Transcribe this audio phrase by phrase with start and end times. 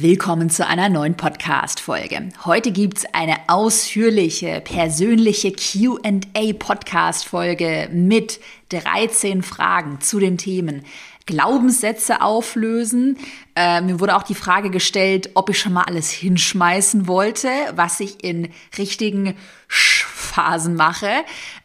[0.00, 2.28] Willkommen zu einer neuen Podcast-Folge.
[2.44, 8.38] Heute gibt's eine ausführliche, persönliche QA-Podcast-Folge mit
[8.68, 10.84] 13 Fragen zu den Themen
[11.28, 13.18] Glaubenssätze auflösen.
[13.54, 18.00] Äh, mir wurde auch die Frage gestellt, ob ich schon mal alles hinschmeißen wollte, was
[18.00, 19.34] ich in richtigen
[19.68, 21.10] Phasen mache.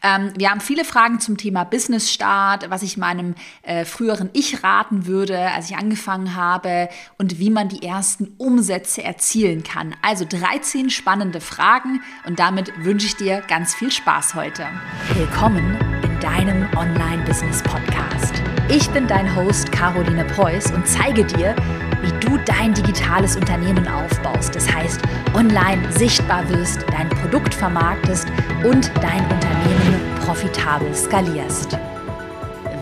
[0.02, 4.62] Ähm, wir haben viele Fragen zum Thema Business Start, was ich meinem äh, früheren Ich
[4.62, 9.94] raten würde, als ich angefangen habe und wie man die ersten Umsätze erzielen kann.
[10.02, 14.66] Also 13 spannende Fragen und damit wünsche ich dir ganz viel Spaß heute.
[15.14, 18.53] Willkommen in deinem Online-Business-Podcast.
[18.70, 21.54] Ich bin dein Host Caroline Preuß und zeige dir,
[22.00, 24.54] wie du dein digitales Unternehmen aufbaust.
[24.54, 25.02] Das heißt,
[25.34, 28.26] online sichtbar wirst, dein Produkt vermarktest
[28.64, 31.78] und dein Unternehmen profitabel skalierst.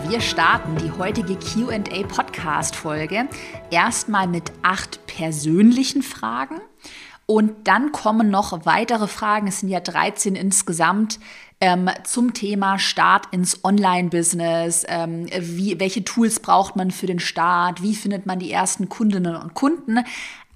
[0.07, 3.27] Wir starten die heutige QA Podcast Folge
[3.69, 6.61] erstmal mit acht persönlichen Fragen.
[7.25, 11.19] Und dann kommen noch weitere Fragen, es sind ja 13 insgesamt,
[11.63, 14.85] ähm, zum Thema Start ins Online-Business.
[14.89, 17.81] Ähm, welche Tools braucht man für den Start?
[17.81, 19.99] Wie findet man die ersten Kundinnen und Kunden?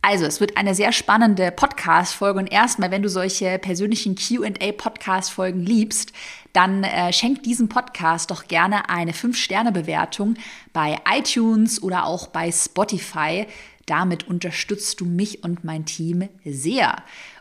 [0.01, 6.11] Also, es wird eine sehr spannende Podcast-Folge und erstmal, wenn du solche persönlichen QA-Podcast-Folgen liebst,
[6.51, 10.35] dann äh, schenk diesem Podcast doch gerne eine 5-Sterne-Bewertung
[10.73, 13.47] bei iTunes oder auch bei Spotify.
[13.85, 16.97] Damit unterstützt du mich und mein Team sehr.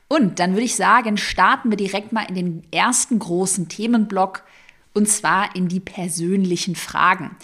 [0.08, 4.44] Und dann würde ich sagen, starten wir direkt mal in den ersten großen Themenblock
[4.94, 7.36] und zwar in die persönlichen Fragen.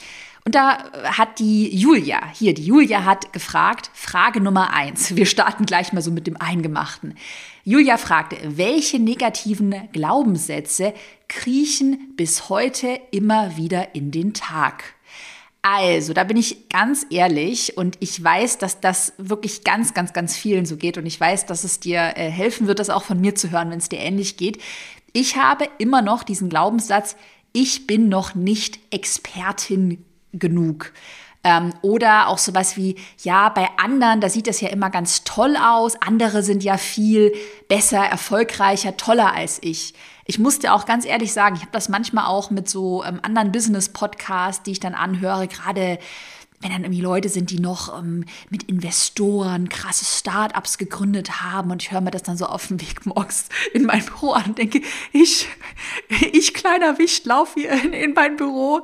[0.44, 5.14] Und da hat die Julia, hier, die Julia hat gefragt, Frage Nummer eins.
[5.14, 7.14] Wir starten gleich mal so mit dem Eingemachten.
[7.62, 10.94] Julia fragte, welche negativen Glaubenssätze
[11.28, 14.94] kriechen bis heute immer wieder in den Tag?
[15.62, 20.36] Also, da bin ich ganz ehrlich und ich weiß, dass das wirklich ganz, ganz, ganz
[20.36, 23.20] vielen so geht und ich weiß, dass es dir äh, helfen wird, das auch von
[23.20, 24.60] mir zu hören, wenn es dir ähnlich geht.
[25.12, 27.16] Ich habe immer noch diesen Glaubenssatz,
[27.52, 30.92] ich bin noch nicht Expertin genug.
[31.44, 35.56] Ähm, oder auch sowas wie, ja, bei anderen, da sieht das ja immer ganz toll
[35.56, 37.32] aus, andere sind ja viel
[37.68, 39.94] besser, erfolgreicher, toller als ich.
[40.32, 43.52] Ich musste auch ganz ehrlich sagen, ich habe das manchmal auch mit so ähm, anderen
[43.52, 45.98] Business-Podcasts, die ich dann anhöre, gerade
[46.62, 51.82] wenn dann irgendwie Leute sind, die noch ähm, mit Investoren krasse Startups gegründet haben und
[51.82, 54.58] ich höre mir das dann so auf dem Weg morgens in mein Büro an und
[54.58, 54.80] denke,
[55.12, 55.48] ich,
[56.32, 58.82] ich kleiner Wicht laufe hier in, in mein Büro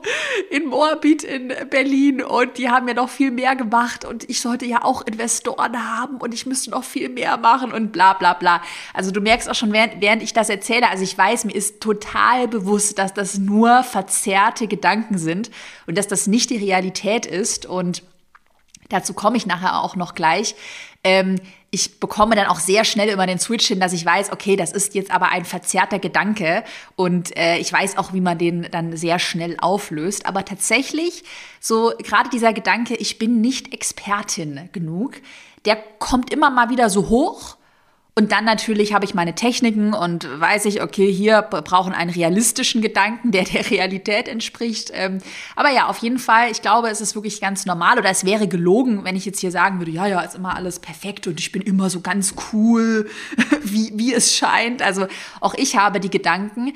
[0.50, 4.66] in Moabit in Berlin und die haben ja noch viel mehr gemacht und ich sollte
[4.66, 8.60] ja auch Investoren haben und ich müsste noch viel mehr machen und bla bla bla.
[8.92, 11.80] Also du merkst auch schon, während, während ich das erzähle, also ich weiß, mir ist
[11.80, 15.50] total bewusst, dass das nur verzerrte Gedanken sind
[15.86, 18.02] und dass das nicht die Realität ist und
[18.88, 20.54] dazu komme ich nachher auch noch gleich.
[21.04, 21.36] Ähm,
[21.70, 24.72] ich bekomme dann auch sehr schnell immer den Switch hin, dass ich weiß, okay, das
[24.72, 26.64] ist jetzt aber ein verzerrter Gedanke
[26.96, 30.24] und äh, ich weiß auch, wie man den dann sehr schnell auflöst.
[30.24, 31.24] Aber tatsächlich,
[31.60, 35.20] so gerade dieser Gedanke, ich bin nicht Expertin genug,
[35.66, 37.57] der kommt immer mal wieder so hoch
[38.18, 42.82] und dann natürlich habe ich meine Techniken und weiß ich, okay, hier brauchen einen realistischen
[42.82, 44.90] Gedanken, der der Realität entspricht.
[44.92, 45.18] Ähm,
[45.54, 48.48] aber ja, auf jeden Fall, ich glaube, es ist wirklich ganz normal oder es wäre
[48.48, 51.52] gelogen, wenn ich jetzt hier sagen würde, ja, ja, ist immer alles perfekt und ich
[51.52, 53.08] bin immer so ganz cool,
[53.62, 54.82] wie, wie es scheint.
[54.82, 55.06] Also
[55.40, 56.72] auch ich habe die Gedanken.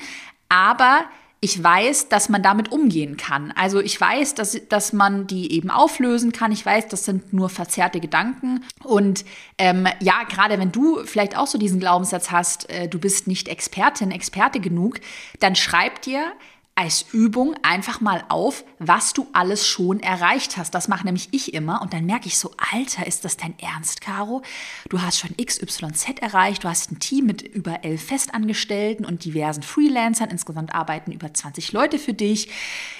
[0.49, 1.01] Aber
[1.45, 3.51] ich weiß, dass man damit umgehen kann.
[3.57, 6.53] Also ich weiß, dass, dass man die eben auflösen kann.
[6.53, 8.65] Ich weiß, das sind nur verzerrte Gedanken.
[8.85, 9.25] Und
[9.59, 13.49] ähm, ja, gerade wenn du vielleicht auch so diesen Glaubenssatz hast, äh, du bist nicht
[13.49, 15.01] Expertin, Experte genug,
[15.41, 16.33] dann schreib dir
[16.75, 20.75] als Übung einfach mal auf, was du alles schon erreicht hast.
[20.75, 24.01] Das mache nämlich ich immer und dann merke ich so, Alter, ist das dein Ernst,
[24.01, 24.41] Caro?
[24.89, 29.63] Du hast schon XYZ erreicht, du hast ein Team mit über elf Festangestellten und diversen
[29.63, 32.49] Freelancern, insgesamt arbeiten über 20 Leute für dich.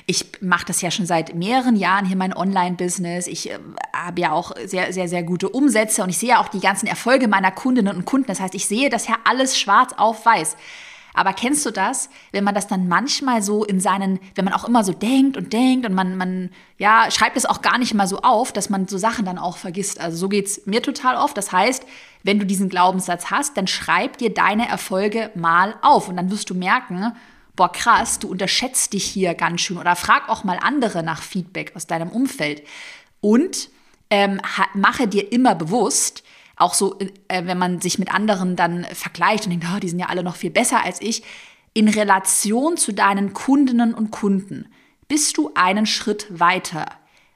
[0.05, 3.27] Ich mache das ja schon seit mehreren Jahren hier mein Online-Business.
[3.27, 3.59] Ich äh,
[3.97, 6.87] habe ja auch sehr, sehr, sehr gute Umsätze und ich sehe ja auch die ganzen
[6.87, 8.27] Erfolge meiner Kundinnen und Kunden.
[8.27, 10.57] Das heißt, ich sehe das ja alles schwarz auf weiß.
[11.15, 14.65] Aber kennst du das, wenn man das dann manchmal so in seinen, wenn man auch
[14.65, 18.07] immer so denkt und denkt und man, man ja, schreibt es auch gar nicht mal
[18.07, 20.01] so auf, dass man so Sachen dann auch vergisst.
[20.01, 21.37] Also so geht's mir total oft.
[21.37, 21.85] Das heißt,
[22.23, 26.49] wenn du diesen Glaubenssatz hast, dann schreib dir deine Erfolge mal auf und dann wirst
[26.51, 27.13] du merken,
[27.57, 31.73] boah krass, du unterschätzt dich hier ganz schön oder frag auch mal andere nach Feedback
[31.75, 32.63] aus deinem Umfeld.
[33.21, 33.69] Und
[34.11, 34.41] ähm,
[34.75, 36.23] mache dir immer bewusst,
[36.57, 39.99] auch so, äh, wenn man sich mit anderen dann vergleicht und denkt, oh, die sind
[39.99, 41.23] ja alle noch viel besser als ich,
[41.75, 44.69] in Relation zu deinen Kundinnen und Kunden
[45.09, 46.87] bist du einen Schritt weiter.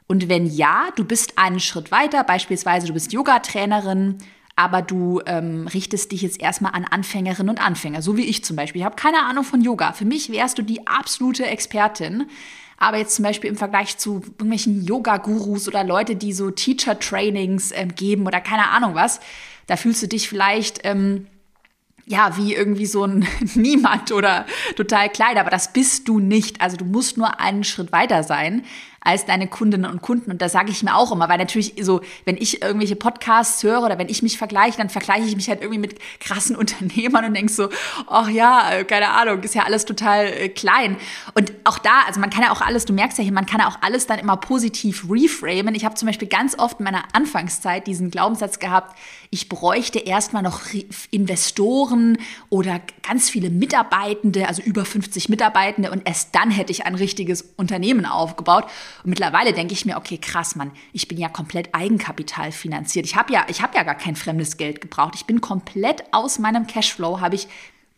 [0.07, 4.19] Und wenn ja, du bist einen Schritt weiter, beispielsweise du bist Yoga-Trainerin,
[4.57, 8.57] aber du ähm, richtest dich jetzt erstmal an Anfängerinnen und Anfänger, so wie ich zum
[8.57, 8.81] Beispiel.
[8.81, 9.93] Ich habe keine Ahnung von Yoga.
[9.93, 12.27] Für mich wärst du die absolute Expertin.
[12.79, 17.95] Aber jetzt zum Beispiel im Vergleich zu irgendwelchen Yoga-Gurus oder Leute, die so Teacher-Trainings ähm,
[17.95, 19.21] geben oder keine Ahnung was,
[19.67, 21.27] da fühlst du dich vielleicht ähm,
[22.07, 26.61] ja, wie irgendwie so ein Niemand oder total klein, aber das bist du nicht.
[26.61, 28.65] Also du musst nur einen Schritt weiter sein
[29.07, 30.33] als deine Kundinnen und Kunden.
[30.33, 33.83] Und da sage ich mir auch immer, weil natürlich so, wenn ich irgendwelche Podcasts höre
[33.83, 37.35] oder wenn ich mich vergleiche, dann vergleiche ich mich halt irgendwie mit krassen Unternehmern und
[37.35, 37.69] denk so,
[38.09, 40.97] ach ja, äh, keine Ahnung, ist ja alles total äh, klein.
[41.35, 43.61] Und auch da, also man kann ja auch alles, du merkst ja hier, man kann
[43.61, 45.77] ja auch alles dann immer positiv reframen.
[45.77, 48.97] Ich habe zum Beispiel ganz oft in meiner Anfangszeit diesen Glaubenssatz gehabt,
[49.31, 50.63] ich bräuchte erstmal noch
[51.11, 52.19] Investoren
[52.49, 57.43] oder ganz viele Mitarbeitende, also über 50 Mitarbeitende und erst dann hätte ich ein richtiges
[57.57, 58.65] Unternehmen aufgebaut.
[59.05, 63.07] Und mittlerweile denke ich mir, okay, krass, Mann, ich bin ja komplett Eigenkapital finanziert.
[63.07, 65.15] Ich habe ja, ich habe ja gar kein fremdes Geld gebraucht.
[65.15, 67.49] Ich bin komplett aus meinem Cashflow, habe ich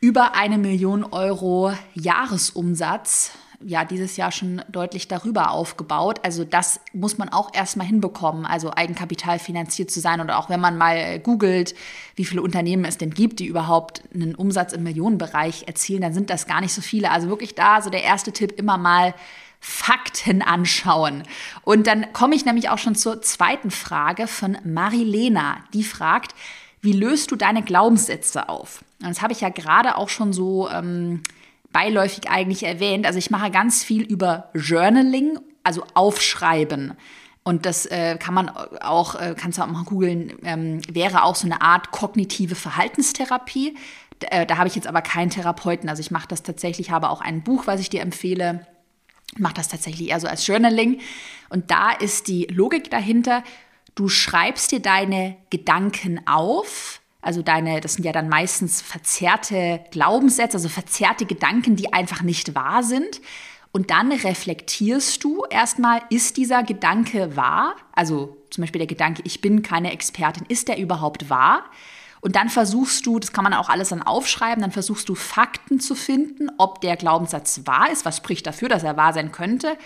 [0.01, 3.33] über eine Million Euro Jahresumsatz
[3.65, 6.21] ja dieses Jahr schon deutlich darüber aufgebaut.
[6.23, 10.21] Also das muss man auch erstmal hinbekommen, also Eigenkapital finanziert zu sein.
[10.21, 11.75] oder auch wenn man mal googelt,
[12.15, 16.31] wie viele Unternehmen es denn gibt, die überhaupt einen Umsatz im Millionenbereich erzielen, dann sind
[16.31, 17.11] das gar nicht so viele.
[17.11, 19.15] Also wirklich da so der erste Tipp immer mal
[19.61, 21.25] Fakten anschauen.
[21.63, 25.59] Und dann komme ich nämlich auch schon zur zweiten Frage von Marilena.
[25.75, 26.35] Die fragt,
[26.81, 28.85] wie löst du deine Glaubenssätze auf?
[29.01, 31.23] Und das habe ich ja gerade auch schon so ähm,
[31.73, 33.07] beiläufig eigentlich erwähnt.
[33.07, 36.95] Also ich mache ganz viel über Journaling, also Aufschreiben.
[37.43, 41.35] Und das äh, kann man auch, äh, kannst du auch mal googeln, ähm, wäre auch
[41.35, 43.77] so eine Art kognitive Verhaltenstherapie.
[44.23, 45.89] D äh, da habe ich jetzt aber keinen Therapeuten.
[45.89, 48.67] Also ich mache das tatsächlich, habe auch ein Buch, was ich dir empfehle
[49.37, 51.01] mache das tatsächlich eher so als Journaling.
[51.49, 53.43] Und da ist die Logik dahinter,
[53.95, 60.57] du schreibst dir deine Gedanken auf, also deine, das sind ja dann meistens verzerrte Glaubenssätze,
[60.57, 63.21] also verzerrte Gedanken, die einfach nicht wahr sind.
[63.73, 67.75] Und dann reflektierst du erstmal, ist dieser Gedanke wahr?
[67.93, 71.65] Also zum Beispiel der Gedanke, ich bin keine Expertin, ist der überhaupt wahr?
[72.21, 75.81] Und dann versuchst du, das kann man auch alles dann aufschreiben, dann versuchst du Fakten
[75.81, 79.77] zu finden, ob der Glaubenssatz wahr ist, was spricht dafür, dass er wahr sein könnte.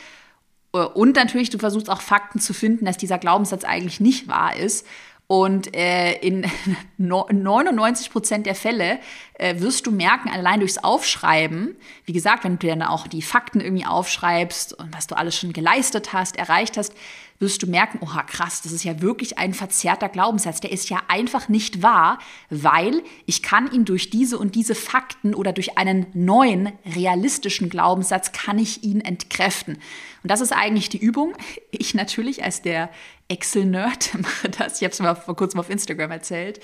[0.73, 4.87] Und natürlich, du versuchst auch Fakten zu finden, dass dieser Glaubenssatz eigentlich nicht wahr ist.
[5.32, 6.44] Und äh, in
[6.99, 8.99] 99 Prozent der Fälle
[9.32, 11.75] äh, wirst du merken, allein durchs Aufschreiben,
[12.05, 15.55] wie gesagt, wenn du dann auch die Fakten irgendwie aufschreibst und was du alles schon
[15.55, 16.93] geleistet hast, erreicht hast,
[17.38, 20.61] wirst du merken, oha, krass, das ist ja wirklich ein verzerrter Glaubenssatz.
[20.61, 22.19] Der ist ja einfach nicht wahr,
[22.50, 28.32] weil ich kann ihn durch diese und diese Fakten oder durch einen neuen, realistischen Glaubenssatz
[28.32, 29.78] kann ich ihn entkräften.
[30.23, 31.35] Und das ist eigentlich die Übung.
[31.75, 32.90] Ich natürlich als der
[33.32, 34.76] Excel-Nerd mache das.
[34.76, 36.61] Ich habe es mal vor kurzem auf Instagram erzählt.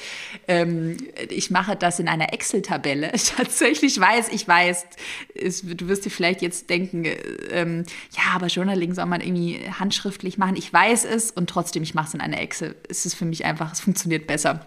[0.47, 0.99] Ähm,
[1.31, 3.13] ich mache das in einer Excel-Tabelle.
[3.37, 4.87] Tatsächlich weiß, ich weiß,
[5.35, 7.07] es, du wirst dir vielleicht jetzt denken,
[7.51, 7.85] ähm,
[8.17, 10.57] ja, aber Journaling soll man irgendwie handschriftlich machen.
[10.57, 12.77] Ich weiß es und trotzdem, ich mache es in einer Excel.
[12.89, 14.67] Es ist für mich einfach, es funktioniert besser.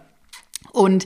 [0.72, 1.06] Und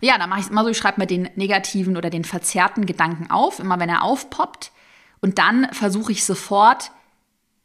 [0.00, 2.84] ja, dann mache ich es immer so, ich schreibe mir den negativen oder den verzerrten
[2.84, 4.72] Gedanken auf, immer wenn er aufpoppt.
[5.20, 6.90] Und dann versuche ich sofort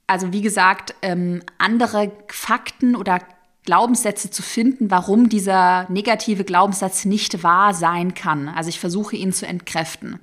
[0.09, 3.19] also wie gesagt, ähm, andere Fakten oder
[3.65, 8.49] Glaubenssätze zu finden, warum dieser negative Glaubenssatz nicht wahr sein kann.
[8.49, 10.19] Also ich versuche ihn zu entkräften.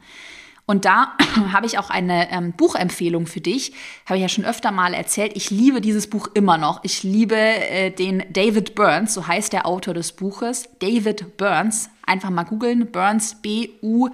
[0.66, 1.12] Und da
[1.52, 3.74] habe ich auch eine ähm, Buchempfehlung für dich.
[4.06, 5.36] Habe ich ja schon öfter mal erzählt.
[5.36, 6.80] Ich liebe dieses Buch immer noch.
[6.82, 10.68] Ich liebe äh, den David Burns, so heißt der Autor des Buches.
[10.80, 11.90] David Burns.
[12.04, 12.90] Einfach mal googeln.
[12.90, 14.12] Burns, B-U-R-N-S.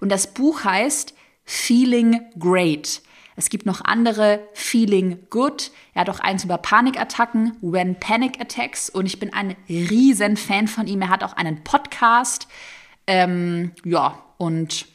[0.00, 1.12] Und das Buch heißt
[1.44, 3.02] Feeling Great.
[3.36, 5.72] Es gibt noch andere, Feeling Good.
[5.92, 8.88] Er hat auch eins über Panikattacken, When Panic Attacks.
[8.88, 11.02] Und ich bin ein riesen Fan von ihm.
[11.02, 12.46] Er hat auch einen Podcast.
[13.06, 14.86] Ähm, ja, und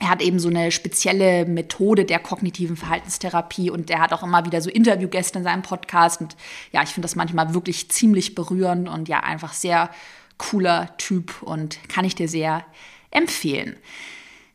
[0.00, 4.44] er hat eben so eine spezielle Methode der kognitiven Verhaltenstherapie und er hat auch immer
[4.44, 6.20] wieder so Interviewgäste in seinem Podcast.
[6.20, 6.36] Und
[6.72, 9.90] ja, ich finde das manchmal wirklich ziemlich berührend und ja, einfach sehr
[10.38, 12.64] cooler Typ und kann ich dir sehr
[13.12, 13.76] empfehlen.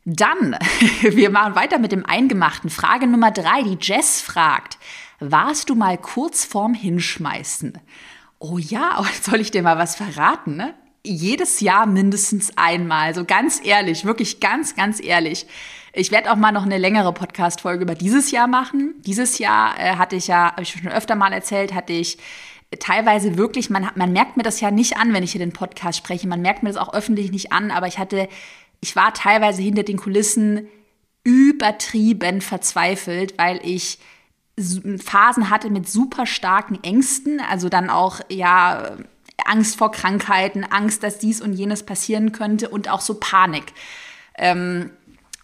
[0.09, 0.55] Dann,
[1.01, 2.69] wir machen weiter mit dem Eingemachten.
[2.69, 4.77] Frage Nummer drei, die Jess fragt,
[5.19, 7.77] warst du mal kurz vorm Hinschmeißen?
[8.39, 10.73] Oh ja, soll ich dir mal was verraten, ne?
[11.03, 15.45] Jedes Jahr mindestens einmal, so ganz ehrlich, wirklich ganz, ganz ehrlich.
[15.91, 18.95] Ich werde auch mal noch eine längere Podcast-Folge über dieses Jahr machen.
[19.05, 22.17] Dieses Jahr äh, hatte ich ja, habe ich schon öfter mal erzählt, hatte ich
[22.79, 25.97] teilweise wirklich, man, man merkt mir das ja nicht an, wenn ich hier den Podcast
[25.97, 26.27] spreche.
[26.27, 28.29] Man merkt mir das auch öffentlich nicht an, aber ich hatte
[28.81, 30.67] ich war teilweise hinter den Kulissen
[31.23, 33.99] übertrieben verzweifelt, weil ich
[34.99, 38.97] Phasen hatte mit super starken Ängsten, also dann auch ja
[39.45, 43.73] Angst vor Krankheiten, Angst, dass dies und jenes passieren könnte und auch so Panik.
[44.35, 44.91] Ähm,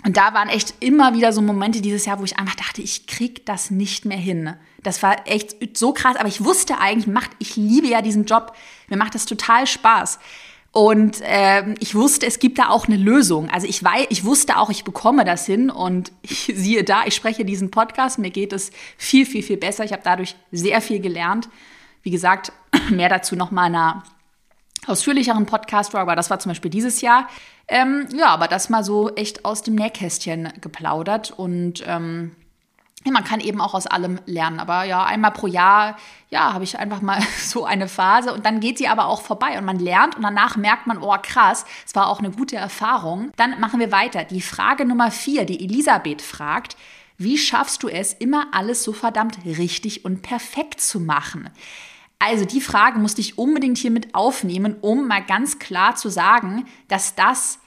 [0.06, 3.08] und da waren echt immer wieder so Momente dieses Jahr, wo ich einfach dachte, ich
[3.08, 4.56] krieg das nicht mehr hin.
[4.82, 8.54] Das war echt so krass, aber ich wusste eigentlich, macht, ich liebe ja diesen Job.
[8.90, 10.20] Mir macht das total Spaß.
[10.74, 13.48] Und äh, ich wusste, es gibt da auch eine Lösung.
[13.52, 17.14] Also ich weiß, ich wusste auch, ich bekomme das hin und ich siehe da, ich
[17.14, 19.84] spreche diesen Podcast, mir geht es viel, viel, viel besser.
[19.84, 21.48] Ich habe dadurch sehr viel gelernt.
[22.02, 22.52] Wie gesagt,
[22.90, 24.04] mehr dazu noch mal in einer
[24.88, 27.30] ausführlicheren Podcast, aber das war zum Beispiel dieses Jahr.
[27.68, 32.36] Ähm, ja, aber das mal so echt aus dem Nähkästchen geplaudert und ähm,
[33.12, 34.60] man kann eben auch aus allem lernen.
[34.60, 35.98] Aber ja, einmal pro Jahr,
[36.30, 39.58] ja, habe ich einfach mal so eine Phase und dann geht sie aber auch vorbei
[39.58, 43.32] und man lernt und danach merkt man, oh krass, es war auch eine gute Erfahrung.
[43.36, 44.24] Dann machen wir weiter.
[44.24, 46.78] Die Frage Nummer vier, die Elisabeth fragt,
[47.18, 51.50] wie schaffst du es, immer alles so verdammt richtig und perfekt zu machen?
[52.20, 56.66] Also die Frage musste ich unbedingt hier mit aufnehmen, um mal ganz klar zu sagen,
[56.88, 57.60] dass das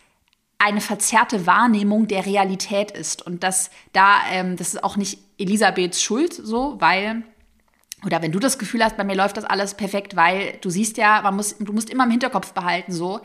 [0.58, 6.02] eine verzerrte Wahrnehmung der Realität ist und dass da ähm, das ist auch nicht Elisabeths
[6.02, 7.22] Schuld so, weil
[8.04, 10.96] oder wenn du das Gefühl hast, bei mir läuft das alles perfekt, weil du siehst
[10.96, 13.20] ja, man muss, du musst immer im Hinterkopf behalten so,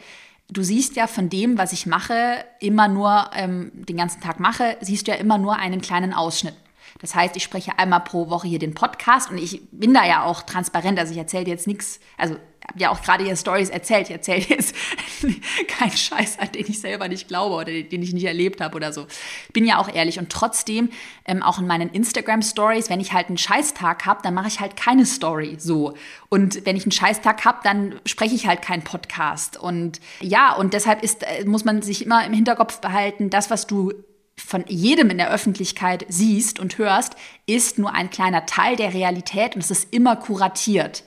[0.49, 4.77] du siehst ja von dem, was ich mache, immer nur ähm, den ganzen Tag mache,
[4.81, 6.55] siehst du ja immer nur einen kleinen Ausschnitt.
[7.01, 10.23] Das heißt, ich spreche einmal pro Woche hier den Podcast und ich bin da ja
[10.23, 10.99] auch transparent.
[10.99, 12.35] Also ich erzähle jetzt nichts, also
[12.71, 14.07] habe ja auch gerade hier Stories erzählt.
[14.09, 14.75] Ich erzähle jetzt
[15.67, 18.93] keinen Scheiß, an den ich selber nicht glaube oder den ich nicht erlebt habe oder
[18.93, 19.07] so.
[19.53, 20.89] Bin ja auch ehrlich und trotzdem
[21.25, 24.59] ähm, auch in meinen Instagram Stories, wenn ich halt einen Scheißtag habe, dann mache ich
[24.59, 25.93] halt keine Story so.
[26.29, 29.57] Und wenn ich einen Scheißtag habe, dann spreche ich halt keinen Podcast.
[29.57, 33.67] Und ja, und deshalb ist, äh, muss man sich immer im Hinterkopf behalten, das, was
[33.67, 33.93] du
[34.37, 39.55] von jedem in der Öffentlichkeit siehst und hörst, ist nur ein kleiner Teil der Realität
[39.55, 41.03] und es ist immer kuratiert.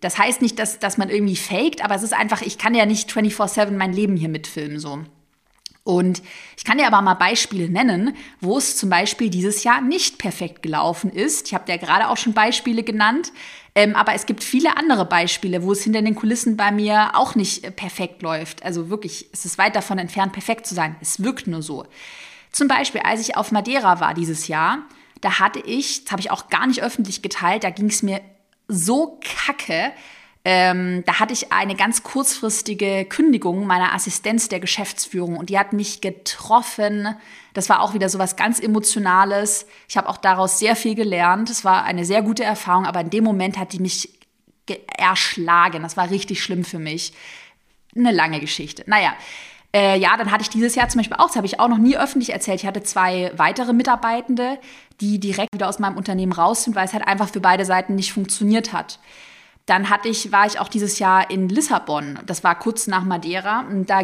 [0.00, 2.86] Das heißt nicht, dass, dass man irgendwie faked, aber es ist einfach, ich kann ja
[2.86, 5.00] nicht 24-7 mein Leben hier mitfilmen, so.
[5.82, 6.22] Und
[6.56, 10.62] ich kann dir aber mal Beispiele nennen, wo es zum Beispiel dieses Jahr nicht perfekt
[10.62, 11.48] gelaufen ist.
[11.48, 13.32] Ich habe dir gerade auch schon Beispiele genannt,
[13.74, 17.34] ähm, aber es gibt viele andere Beispiele, wo es hinter den Kulissen bei mir auch
[17.34, 18.62] nicht äh, perfekt läuft.
[18.62, 20.96] Also wirklich, es ist weit davon entfernt, perfekt zu sein.
[21.00, 21.86] Es wirkt nur so.
[22.52, 24.78] Zum Beispiel, als ich auf Madeira war dieses Jahr,
[25.20, 28.20] da hatte ich, das habe ich auch gar nicht öffentlich geteilt, da ging es mir
[28.68, 29.92] so kacke.
[30.42, 35.74] Ähm, da hatte ich eine ganz kurzfristige Kündigung meiner Assistenz der Geschäftsführung und die hat
[35.74, 37.14] mich getroffen.
[37.52, 39.66] Das war auch wieder so was ganz Emotionales.
[39.86, 41.50] Ich habe auch daraus sehr viel gelernt.
[41.50, 44.08] Es war eine sehr gute Erfahrung, aber in dem Moment hat die mich
[44.96, 45.82] erschlagen.
[45.82, 47.12] Das war richtig schlimm für mich.
[47.94, 48.84] Eine lange Geschichte.
[48.86, 49.14] Naja,
[49.74, 51.78] äh, ja, dann hatte ich dieses Jahr zum Beispiel auch, das habe ich auch noch
[51.78, 54.58] nie öffentlich erzählt, ich hatte zwei weitere Mitarbeitende,
[55.00, 57.94] die direkt wieder aus meinem Unternehmen raus sind, weil es halt einfach für beide Seiten
[57.94, 58.98] nicht funktioniert hat.
[59.66, 62.18] Dann hatte ich, war ich auch dieses Jahr in Lissabon.
[62.26, 63.60] Das war kurz nach Madeira.
[63.60, 64.00] Und da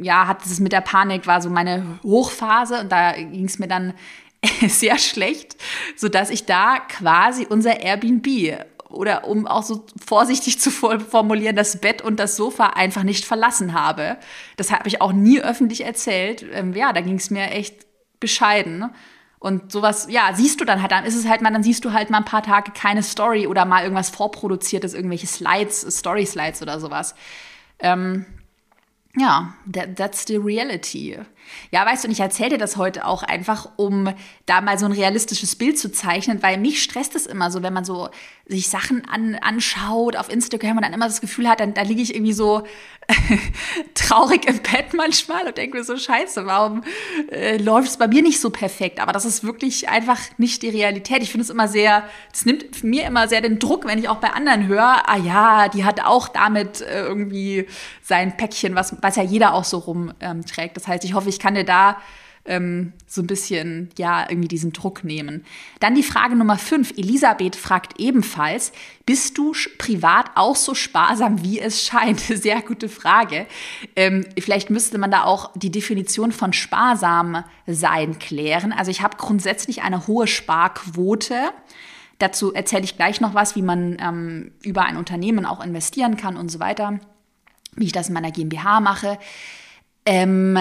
[0.00, 2.80] ja, hat es mit der Panik, war so meine Hochphase.
[2.80, 3.92] Und da ging es mir dann
[4.66, 5.56] sehr schlecht,
[5.96, 12.02] sodass ich da quasi unser Airbnb oder um auch so vorsichtig zu formulieren, das Bett
[12.02, 14.18] und das Sofa einfach nicht verlassen habe.
[14.56, 16.44] Das habe ich auch nie öffentlich erzählt.
[16.52, 17.86] Ähm, ja, da ging es mir echt
[18.20, 18.90] bescheiden.
[19.38, 21.92] Und sowas, ja, siehst du dann halt, dann ist es halt mal, dann siehst du
[21.92, 26.78] halt mal ein paar Tage keine Story oder mal irgendwas vorproduziertes, irgendwelche Slides, Story-Slides oder
[26.78, 27.16] sowas.
[27.80, 28.24] Ähm,
[29.16, 31.18] ja, that, that's the reality.
[31.70, 34.12] Ja, weißt du, und ich erzähle dir das heute auch einfach, um
[34.46, 37.72] da mal so ein realistisches Bild zu zeichnen, weil mich stresst es immer so, wenn
[37.72, 38.08] man so
[38.46, 42.02] sich Sachen an, anschaut auf Instagram und dann immer das Gefühl hat, dann da liege
[42.02, 42.62] ich irgendwie so
[43.94, 46.82] traurig im Bett manchmal und denke mir so, scheiße, warum
[47.30, 49.00] äh, läuft es bei mir nicht so perfekt?
[49.00, 51.22] Aber das ist wirklich einfach nicht die Realität.
[51.22, 54.18] Ich finde es immer sehr, es nimmt mir immer sehr den Druck, wenn ich auch
[54.18, 57.66] bei anderen höre, ah ja, die hat auch damit äh, irgendwie
[58.02, 60.22] sein Päckchen, was, was ja jeder auch so rumträgt.
[60.22, 61.96] Ähm, das heißt, ich hoffe, ich kann dir da
[62.44, 65.44] ähm, so ein bisschen, ja, irgendwie diesen Druck nehmen.
[65.80, 66.92] Dann die Frage Nummer fünf.
[66.96, 68.72] Elisabeth fragt ebenfalls,
[69.06, 72.20] bist du privat auch so sparsam, wie es scheint?
[72.20, 73.46] Sehr gute Frage.
[73.94, 78.72] Ähm, vielleicht müsste man da auch die Definition von sparsam sein klären.
[78.72, 81.50] Also ich habe grundsätzlich eine hohe Sparquote.
[82.18, 86.36] Dazu erzähle ich gleich noch was, wie man ähm, über ein Unternehmen auch investieren kann
[86.36, 86.98] und so weiter,
[87.76, 89.18] wie ich das in meiner GmbH mache.
[90.04, 90.58] Ähm,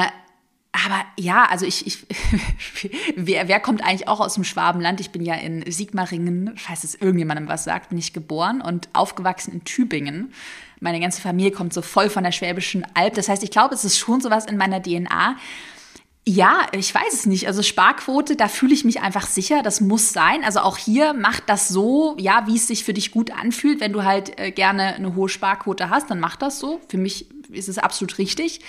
[0.72, 2.06] aber ja, also ich, ich
[3.16, 5.02] wer, wer kommt eigentlich auch aus dem Schwabenland?
[5.02, 9.54] Ich bin ja in Sigmaringen, falls es irgendjemandem was sagt, bin ich geboren und aufgewachsen
[9.54, 10.34] in Tübingen.
[10.80, 13.16] Meine ganze Familie kommt so voll von der Schwäbischen Alb.
[13.16, 15.36] Das heißt, ich glaube, es ist schon sowas in meiner DNA.
[16.28, 17.48] Ja, ich weiß es nicht.
[17.48, 20.44] Also Sparquote, da fühle ich mich einfach sicher, das muss sein.
[20.44, 23.80] Also auch hier macht das so, ja, wie es sich für dich gut anfühlt.
[23.80, 26.80] Wenn du halt äh, gerne eine hohe Sparquote hast, dann mach das so.
[26.88, 28.62] Für mich ist es absolut richtig.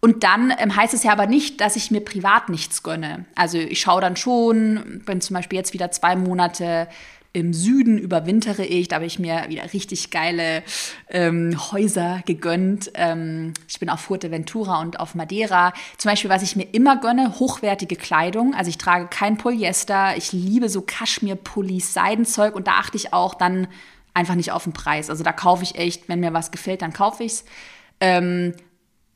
[0.00, 3.24] Und dann ähm, heißt es ja aber nicht, dass ich mir privat nichts gönne.
[3.34, 6.88] Also ich schaue dann schon, wenn zum Beispiel jetzt wieder zwei Monate
[7.32, 8.88] im Süden überwintere ich.
[8.88, 10.62] Da habe ich mir wieder richtig geile
[11.08, 12.90] ähm, Häuser gegönnt.
[12.94, 15.72] Ähm, ich bin auf Fuerteventura und auf Madeira.
[15.98, 18.54] Zum Beispiel, was ich mir immer gönne, hochwertige Kleidung.
[18.54, 20.16] Also ich trage kein Polyester.
[20.16, 23.68] Ich liebe so Kaschmir-Pullis, Seidenzeug und da achte ich auch dann
[24.14, 25.10] einfach nicht auf den Preis.
[25.10, 27.44] Also da kaufe ich echt, wenn mir was gefällt, dann kaufe ich es.
[28.00, 28.54] Ähm,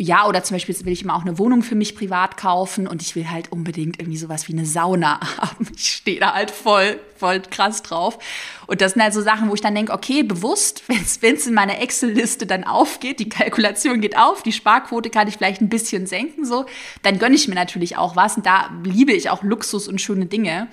[0.00, 3.02] ja, oder zum Beispiel will ich immer auch eine Wohnung für mich privat kaufen und
[3.02, 5.68] ich will halt unbedingt irgendwie sowas wie eine Sauna haben.
[5.76, 8.18] Ich stehe da halt voll, voll krass drauf.
[8.66, 11.54] Und das sind halt so Sachen, wo ich dann denke, okay, bewusst, wenn es in
[11.54, 16.06] meiner Excel-Liste dann aufgeht, die Kalkulation geht auf, die Sparquote kann ich vielleicht ein bisschen
[16.06, 16.66] senken, so,
[17.02, 18.36] dann gönne ich mir natürlich auch was.
[18.36, 20.66] Und da liebe ich auch Luxus und schöne Dinge.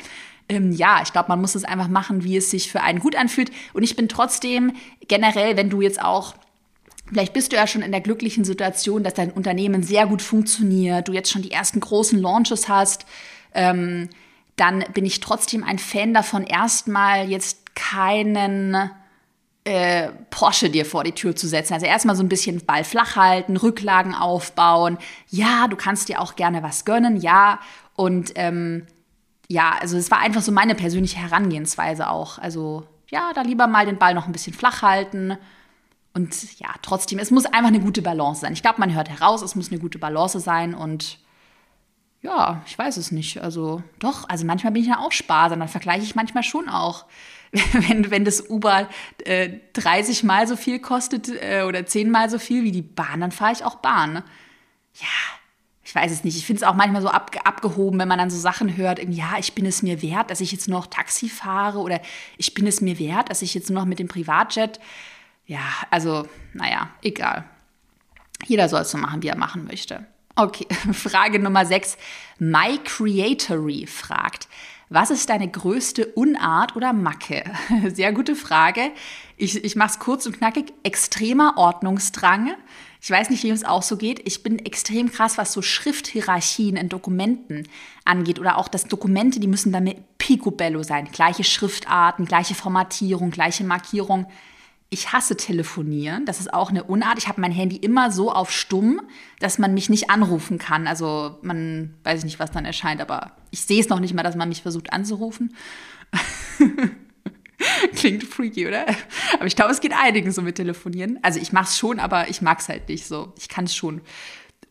[0.47, 3.15] Ähm, ja, ich glaube, man muss es einfach machen, wie es sich für einen gut
[3.15, 3.51] anfühlt.
[3.73, 4.73] Und ich bin trotzdem
[5.07, 6.33] generell, wenn du jetzt auch
[7.09, 11.07] Vielleicht bist du ja schon in der glücklichen Situation, dass dein Unternehmen sehr gut funktioniert,
[11.07, 13.05] du jetzt schon die ersten großen Launches hast.
[13.53, 14.09] Ähm,
[14.55, 18.91] dann bin ich trotzdem ein Fan davon, erstmal jetzt keinen
[19.63, 21.73] äh, Porsche dir vor die Tür zu setzen.
[21.73, 24.97] Also erstmal so ein bisschen Ball flach halten, Rücklagen aufbauen.
[25.29, 27.59] Ja, du kannst dir auch gerne was gönnen, ja.
[27.95, 28.85] Und ähm,
[29.47, 32.37] ja, also es war einfach so meine persönliche Herangehensweise auch.
[32.37, 35.37] Also ja, da lieber mal den Ball noch ein bisschen flach halten
[36.13, 38.53] und ja, trotzdem, es muss einfach eine gute Balance sein.
[38.53, 41.19] Ich glaube, man hört heraus, es muss eine gute Balance sein und
[42.21, 43.41] ja, ich weiß es nicht.
[43.41, 47.05] Also doch, also manchmal bin ich ja auch sparsam, dann vergleiche ich manchmal schon auch.
[47.73, 48.87] Wenn, wenn das Uber
[49.25, 53.21] äh, 30 Mal so viel kostet äh, oder 10 Mal so viel wie die Bahn,
[53.21, 54.21] dann fahre ich auch Bahn.
[54.93, 55.07] Ja,
[55.83, 56.37] ich weiß es nicht.
[56.37, 59.37] Ich finde es auch manchmal so ab, abgehoben, wenn man dann so Sachen hört, ja,
[59.39, 61.99] ich bin es mir wert, dass ich jetzt noch Taxi fahre oder
[62.37, 64.79] ich bin es mir wert, dass ich jetzt noch mit dem Privatjet
[65.49, 67.43] ja, also, naja, egal.
[68.45, 70.05] Jeder soll es so machen, wie er machen möchte.
[70.35, 71.97] Okay, Frage Nummer 6.
[72.37, 74.47] My Creatory fragt,
[74.89, 77.43] was ist deine größte Unart oder Macke?
[77.93, 78.91] Sehr gute Frage.
[79.37, 80.71] Ich, ich mache es kurz und knackig.
[80.83, 82.53] Extremer Ordnungsdrang.
[83.01, 84.21] Ich weiß nicht, wie es auch so geht.
[84.27, 87.67] Ich bin extrem krass, was so Schrifthierarchien in Dokumenten
[88.05, 88.37] angeht.
[88.39, 91.09] Oder auch, dass Dokumente, die müssen damit picobello sein.
[91.11, 94.27] Gleiche Schriftarten, gleiche Formatierung, gleiche Markierung
[94.89, 96.25] ich hasse telefonieren.
[96.25, 97.19] Das ist auch eine Unart.
[97.19, 99.01] Ich habe mein Handy immer so auf stumm,
[99.39, 100.87] dass man mich nicht anrufen kann.
[100.87, 104.35] Also man weiß nicht, was dann erscheint, aber ich sehe es noch nicht mal, dass
[104.35, 105.55] man mich versucht anzurufen.
[107.95, 108.85] Klingt freaky, oder?
[109.35, 111.19] Aber ich glaube, es geht einigen so mit Telefonieren.
[111.21, 113.33] Also ich mache es schon, aber ich mag es halt nicht so.
[113.37, 114.01] Ich kann es schon.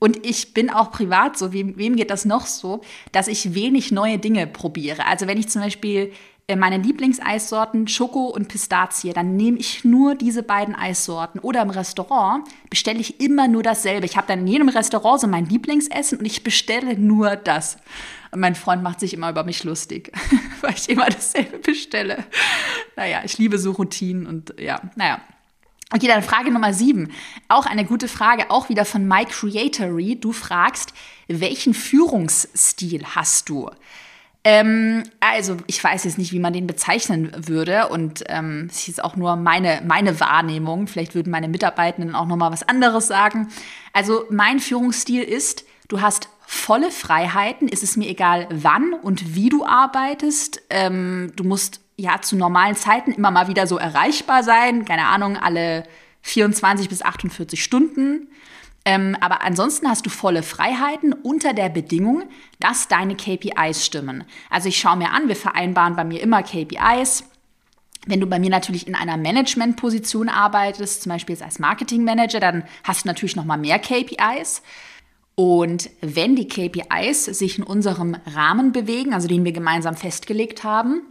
[0.00, 3.92] Und ich bin auch privat so, wem, wem geht das noch so, dass ich wenig
[3.92, 5.06] neue Dinge probiere.
[5.06, 6.12] Also wenn ich zum Beispiel
[6.56, 11.40] meine Lieblingseissorten Schoko und Pistazie, dann nehme ich nur diese beiden Eissorten.
[11.40, 14.06] Oder im Restaurant bestelle ich immer nur dasselbe.
[14.06, 17.76] Ich habe dann in jedem Restaurant so mein Lieblingsessen und ich bestelle nur das.
[18.30, 20.10] Und mein Freund macht sich immer über mich lustig,
[20.62, 22.24] weil ich immer dasselbe bestelle.
[22.96, 25.20] Naja, ich liebe so Routinen und ja, naja.
[25.90, 27.12] Okay, dann Frage Nummer sieben.
[27.48, 30.20] Auch eine gute Frage, auch wieder von My Creatory.
[30.20, 30.92] Du fragst,
[31.28, 33.70] welchen Führungsstil hast du?
[34.50, 37.88] Ähm, also, ich weiß jetzt nicht, wie man den bezeichnen würde.
[37.88, 40.86] Und ähm, es ist auch nur meine, meine Wahrnehmung.
[40.86, 43.48] Vielleicht würden meine Mitarbeitenden auch noch mal was anderes sagen.
[43.92, 47.68] Also, mein Führungsstil ist, du hast volle Freiheiten.
[47.70, 50.62] Es ist mir egal, wann und wie du arbeitest.
[50.70, 54.86] Ähm, du musst ja zu normalen Zeiten immer mal wieder so erreichbar sein.
[54.86, 55.84] Keine Ahnung, alle
[56.22, 58.28] 24 bis 48 Stunden.
[58.84, 62.24] Ähm, aber ansonsten hast du volle Freiheiten unter der Bedingung,
[62.58, 64.24] dass deine KPIs stimmen.
[64.50, 67.24] Also ich schaue mir an, wir vereinbaren bei mir immer KPIs.
[68.06, 72.64] Wenn du bei mir natürlich in einer Managementposition arbeitest, zum Beispiel als Marketing Manager, dann
[72.84, 74.62] hast du natürlich noch mal mehr KPIs.
[75.34, 81.02] Und wenn die KPIs sich in unserem Rahmen bewegen, also den wir gemeinsam festgelegt haben,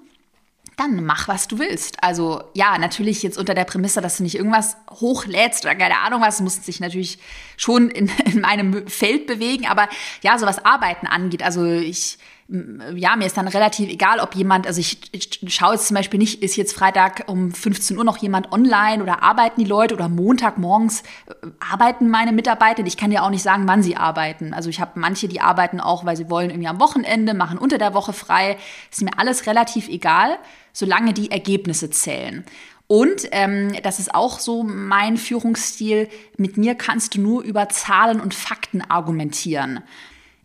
[0.77, 2.03] dann mach, was du willst.
[2.03, 6.21] Also ja, natürlich jetzt unter der Prämisse, dass du nicht irgendwas hochlädst oder keine Ahnung
[6.21, 7.19] was, du musst sich natürlich
[7.57, 9.89] schon in, in meinem Feld bewegen, aber
[10.21, 12.17] ja, so was Arbeiten angeht, also ich
[12.95, 16.17] ja, mir ist dann relativ egal, ob jemand, also ich, ich schaue jetzt zum Beispiel
[16.17, 20.07] nicht, ist jetzt Freitag um 15 Uhr noch jemand online oder arbeiten die Leute oder
[20.07, 22.85] Montagmorgens äh, arbeiten meine Mitarbeiter.
[22.85, 24.53] Ich kann ja auch nicht sagen, wann sie arbeiten.
[24.53, 27.77] Also ich habe manche, die arbeiten auch, weil sie wollen irgendwie am Wochenende, machen unter
[27.77, 28.57] der Woche frei.
[28.89, 30.37] Ist mir alles relativ egal,
[30.77, 32.45] solange die Ergebnisse zählen.
[32.85, 36.07] Und ähm, das ist auch so mein Führungsstil.
[36.37, 39.81] Mit mir kannst du nur über Zahlen und Fakten argumentieren.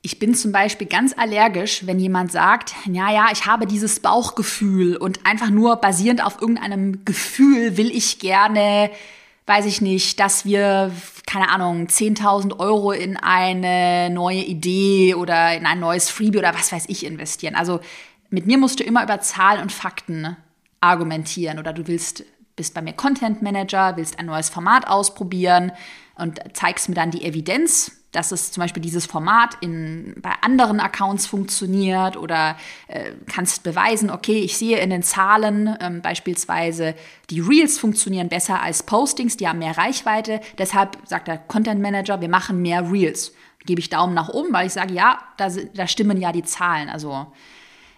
[0.01, 4.97] Ich bin zum Beispiel ganz allergisch, wenn jemand sagt, ja, ja, ich habe dieses Bauchgefühl
[4.97, 8.91] und einfach nur basierend auf irgendeinem Gefühl will ich gerne,
[9.47, 10.91] weiß ich nicht, dass wir,
[11.27, 16.73] keine Ahnung, 10.000 Euro in eine neue Idee oder in ein neues Freebie oder was
[16.73, 17.55] weiß ich investieren.
[17.55, 17.81] Also
[18.33, 20.37] mit mir musst du immer über Zahlen und Fakten
[20.81, 22.25] argumentieren oder du willst,
[22.57, 25.73] bist bei mir Content Manager, willst ein neues Format ausprobieren
[26.17, 30.81] und zeigst mir dann die Evidenz dass es zum Beispiel dieses Format in, bei anderen
[30.81, 36.95] Accounts funktioniert oder äh, kannst beweisen, okay, ich sehe in den Zahlen ähm, beispielsweise,
[37.31, 40.41] die Reels funktionieren besser als Postings, die haben mehr Reichweite.
[40.59, 43.33] Deshalb sagt der Content Manager, wir machen mehr Reels.
[43.65, 46.91] Gebe ich Daumen nach oben, weil ich sage, ja, da, da stimmen ja die Zahlen.
[46.91, 47.33] Also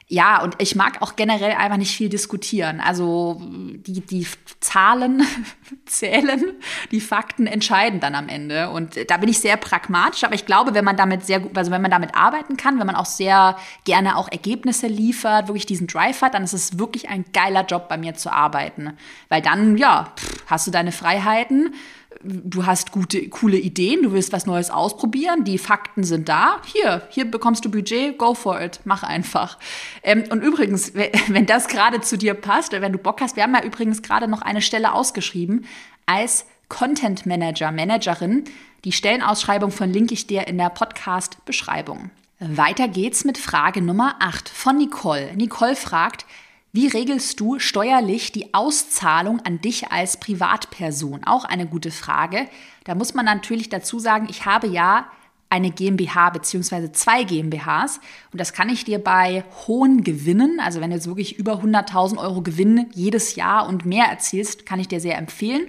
[0.06, 2.80] ja, und ich mag auch generell einfach nicht viel diskutieren.
[2.80, 4.26] Also die, die
[4.60, 5.22] Zahlen
[5.86, 6.42] zählen,
[6.90, 8.68] die Fakten entscheiden dann am Ende.
[8.68, 11.70] Und da bin ich sehr pragmatisch, aber ich glaube, wenn man damit sehr gut, also
[11.70, 15.86] wenn man damit arbeiten kann, wenn man auch sehr gerne auch Ergebnisse liefert, wirklich diesen
[15.86, 18.98] Drive hat, dann ist es wirklich ein geiler Job bei mir zu arbeiten.
[19.30, 21.74] Weil dann, ja, pff, hast du deine Freiheiten
[22.22, 26.60] du hast gute, coole Ideen, du willst was Neues ausprobieren, die Fakten sind da.
[26.66, 29.58] Hier, hier bekommst du Budget, go for it, mach einfach.
[30.02, 30.92] Ähm, und übrigens,
[31.28, 34.28] wenn das gerade zu dir passt, wenn du Bock hast, wir haben ja übrigens gerade
[34.28, 35.66] noch eine Stelle ausgeschrieben
[36.06, 38.44] als Content Manager, Managerin.
[38.84, 42.10] Die Stellenausschreibung verlinke ich dir in der Podcast-Beschreibung.
[42.40, 45.34] Weiter geht's mit Frage Nummer 8 von Nicole.
[45.36, 46.26] Nicole fragt,
[46.74, 51.22] wie regelst du steuerlich die Auszahlung an dich als Privatperson?
[51.22, 52.48] Auch eine gute Frage.
[52.82, 55.06] Da muss man natürlich dazu sagen, ich habe ja
[55.48, 56.90] eine GmbH bzw.
[56.90, 58.00] zwei GmbHs
[58.32, 62.18] und das kann ich dir bei hohen Gewinnen, also wenn du jetzt wirklich über 100.000
[62.18, 65.68] Euro Gewinn jedes Jahr und mehr erzielst, kann ich dir sehr empfehlen.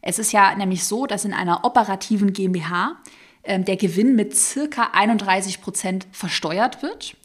[0.00, 2.96] Es ist ja nämlich so, dass in einer operativen GmbH
[3.44, 7.16] äh, der Gewinn mit circa 31 Prozent versteuert wird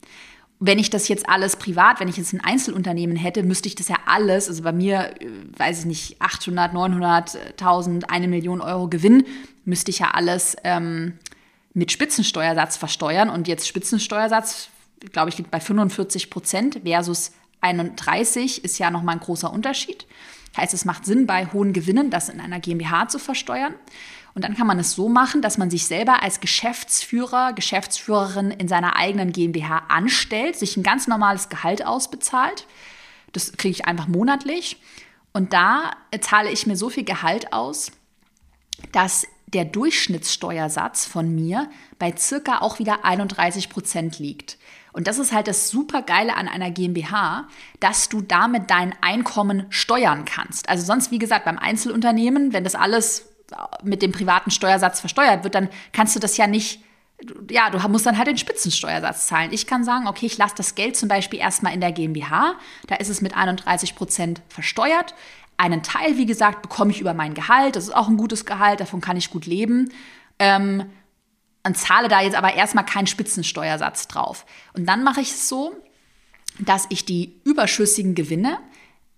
[0.60, 3.90] wenn ich das jetzt alles privat, wenn ich jetzt ein Einzelunternehmen hätte, müsste ich das
[3.90, 9.26] ja alles, also bei mir, äh, weiß ich nicht, 800, 900.000, eine Million Euro Gewinn,
[9.66, 11.14] müsste ich ja alles ähm,
[11.74, 13.30] mit Spitzensteuersatz versteuern.
[13.30, 14.70] Und jetzt Spitzensteuersatz,
[15.12, 20.06] glaube ich, liegt bei 45 Prozent versus 31 ist ja nochmal ein großer Unterschied.
[20.56, 23.76] Heißt, es macht Sinn, bei hohen Gewinnen das in einer GmbH zu versteuern.
[24.38, 28.68] Und dann kann man es so machen, dass man sich selber als Geschäftsführer, Geschäftsführerin in
[28.68, 32.68] seiner eigenen GmbH anstellt, sich ein ganz normales Gehalt ausbezahlt.
[33.32, 34.80] Das kriege ich einfach monatlich.
[35.34, 35.90] Und da
[36.22, 37.92] zahle ich mir so viel Gehalt aus,
[38.92, 44.60] dass der Durchschnittssteuersatz von mir bei circa auch wieder 31 Prozent liegt.
[44.94, 47.48] Und das ist halt das Supergeile an einer GmbH,
[47.80, 50.70] dass du damit dein Einkommen steuern kannst.
[50.70, 53.27] Also sonst, wie gesagt, beim Einzelunternehmen, wenn das alles
[53.84, 56.82] mit dem privaten Steuersatz versteuert wird, dann kannst du das ja nicht
[57.50, 59.52] ja, du musst dann halt den Spitzensteuersatz zahlen.
[59.52, 62.54] Ich kann sagen, okay, ich lasse das Geld zum Beispiel erstmal in der GmbH,
[62.86, 65.16] da ist es mit 31 Prozent versteuert.
[65.58, 68.80] Einen Teil, wie gesagt, bekomme ich über mein Gehalt, das ist auch ein gutes Gehalt,
[68.80, 69.92] davon kann ich gut leben.
[70.38, 70.92] Ähm,
[71.64, 74.46] und zahle da jetzt aber erstmal keinen Spitzensteuersatz drauf.
[74.74, 75.76] Und dann mache ich es so,
[76.60, 78.60] dass ich die überschüssigen Gewinne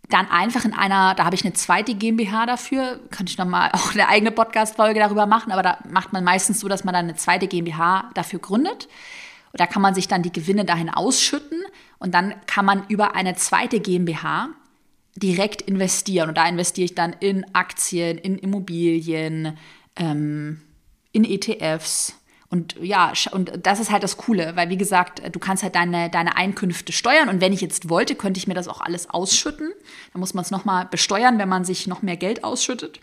[0.09, 3.93] dann einfach in einer, da habe ich eine zweite GmbH dafür, könnte ich nochmal auch
[3.93, 7.15] eine eigene Podcast-Folge darüber machen, aber da macht man meistens so, dass man dann eine
[7.15, 8.87] zweite GmbH dafür gründet.
[9.51, 11.59] Und da kann man sich dann die Gewinne dahin ausschütten
[11.99, 14.49] und dann kann man über eine zweite GmbH
[15.15, 16.29] direkt investieren.
[16.29, 19.57] Und da investiere ich dann in Aktien, in Immobilien,
[19.95, 20.61] ähm,
[21.11, 22.15] in ETFs,
[22.51, 26.09] und ja, und das ist halt das Coole, weil wie gesagt, du kannst halt deine,
[26.09, 29.71] deine Einkünfte steuern und wenn ich jetzt wollte, könnte ich mir das auch alles ausschütten.
[30.13, 32.99] Dann muss man es nochmal besteuern, wenn man sich noch mehr Geld ausschüttet.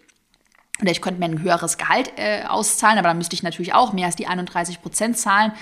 [0.82, 3.92] Oder ich könnte mir ein höheres Gehalt äh, auszahlen, aber dann müsste ich natürlich auch
[3.92, 5.52] mehr als die 31 Prozent zahlen.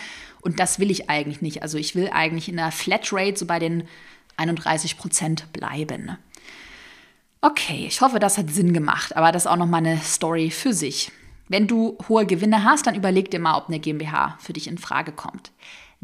[0.41, 1.63] Und das will ich eigentlich nicht.
[1.63, 3.87] Also ich will eigentlich in der Flatrate so bei den
[4.39, 6.17] 31 Prozent bleiben.
[7.43, 10.73] Okay, ich hoffe, das hat Sinn gemacht, aber das ist auch nochmal eine Story für
[10.73, 11.13] sich.
[11.49, 14.79] Wenn du hohe Gewinne hast, dann überleg dir mal, ob eine GmbH für dich in
[14.79, 15.53] Frage kommt.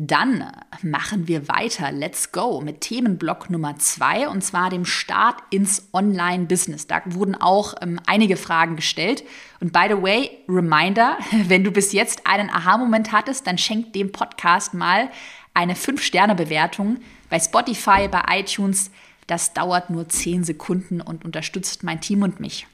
[0.03, 0.50] Dann
[0.83, 1.92] machen wir weiter.
[1.92, 6.87] Let's go mit Themenblock Nummer zwei und zwar dem Start ins Online-Business.
[6.87, 9.24] Da wurden auch ähm, einige Fragen gestellt.
[9.61, 14.11] Und by the way, Reminder, wenn du bis jetzt einen Aha-Moment hattest, dann schenk dem
[14.11, 15.11] Podcast mal
[15.53, 16.98] eine 5-Sterne-Bewertung
[17.29, 18.90] bei Spotify, bei iTunes.
[19.26, 22.66] Das dauert nur 10 Sekunden und unterstützt mein Team und mich.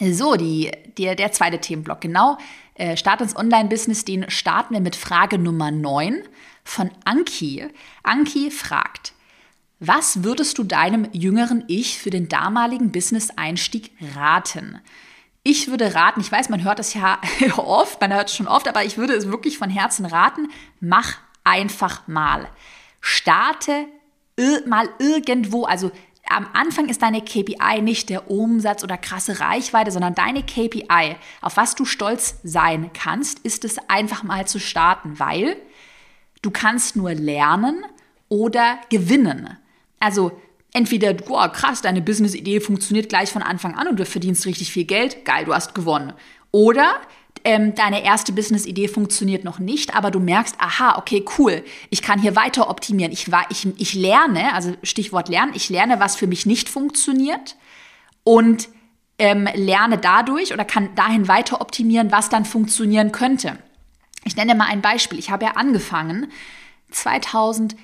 [0.00, 2.38] So, die, der, der zweite Themenblock, genau.
[2.74, 6.22] Äh, Start ins Online-Business, den starten wir mit Frage Nummer 9
[6.64, 7.66] von Anki.
[8.02, 9.12] Anki fragt,
[9.78, 14.80] was würdest du deinem jüngeren Ich für den damaligen Business-Einstieg raten?
[15.42, 17.20] Ich würde raten, ich weiß, man hört es ja
[17.56, 20.48] oft, man hört es schon oft, aber ich würde es wirklich von Herzen raten,
[20.80, 22.48] mach einfach mal.
[23.00, 23.86] Starte
[24.66, 25.90] mal irgendwo, also
[26.30, 31.56] am Anfang ist deine KPI nicht der Umsatz oder krasse Reichweite, sondern deine KPI, auf
[31.56, 35.56] was du stolz sein kannst, ist es einfach mal zu starten, weil
[36.42, 37.84] du kannst nur lernen
[38.28, 39.58] oder gewinnen.
[39.98, 40.30] Also
[40.72, 44.84] entweder, boah, krass, deine Business-Idee funktioniert gleich von Anfang an und du verdienst richtig viel
[44.84, 46.12] Geld, geil, du hast gewonnen.
[46.52, 46.94] Oder
[47.44, 52.20] ähm, deine erste Business-Idee funktioniert noch nicht, aber du merkst, aha, okay, cool, ich kann
[52.20, 53.12] hier weiter optimieren.
[53.12, 57.56] Ich, ich, ich lerne, also Stichwort lernen, ich lerne, was für mich nicht funktioniert
[58.24, 58.68] und
[59.18, 63.58] ähm, lerne dadurch oder kann dahin weiter optimieren, was dann funktionieren könnte.
[64.24, 65.18] Ich nenne mal ein Beispiel.
[65.18, 66.30] Ich habe ja angefangen
[66.90, 67.76] 2000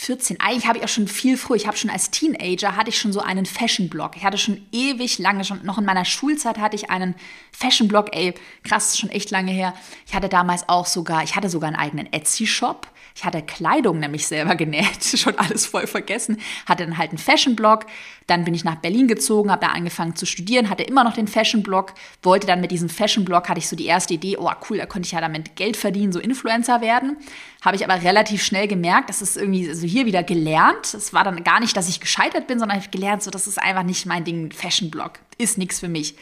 [0.00, 0.38] 14.
[0.38, 3.12] Eigentlich habe ich auch schon viel früher, ich habe schon als Teenager, hatte ich schon
[3.12, 4.16] so einen Fashion-Blog.
[4.16, 7.16] Ich hatte schon ewig lange, schon noch in meiner Schulzeit hatte ich einen
[7.50, 8.14] Fashion-Blog.
[8.14, 9.74] Ey, krass, schon echt lange her.
[10.06, 12.86] Ich hatte damals auch sogar, ich hatte sogar einen eigenen Etsy-Shop.
[13.18, 16.40] Ich hatte Kleidung nämlich selber genäht, schon alles voll vergessen.
[16.66, 17.86] Hatte dann halt einen Fashion-Blog.
[18.28, 21.26] Dann bin ich nach Berlin gezogen, habe da angefangen zu studieren, hatte immer noch den
[21.26, 24.86] Fashion-Blog, wollte dann mit diesem Fashion-Blog, hatte ich so die erste Idee, oh cool, da
[24.86, 27.16] konnte ich ja damit Geld verdienen, so Influencer werden.
[27.60, 30.94] Habe ich aber relativ schnell gemerkt, das ist irgendwie so hier wieder gelernt.
[30.94, 33.48] Es war dann gar nicht, dass ich gescheitert bin, sondern ich habe gelernt, so das
[33.48, 36.14] ist einfach nicht mein Ding, Fashion-Blog, ist nichts für mich.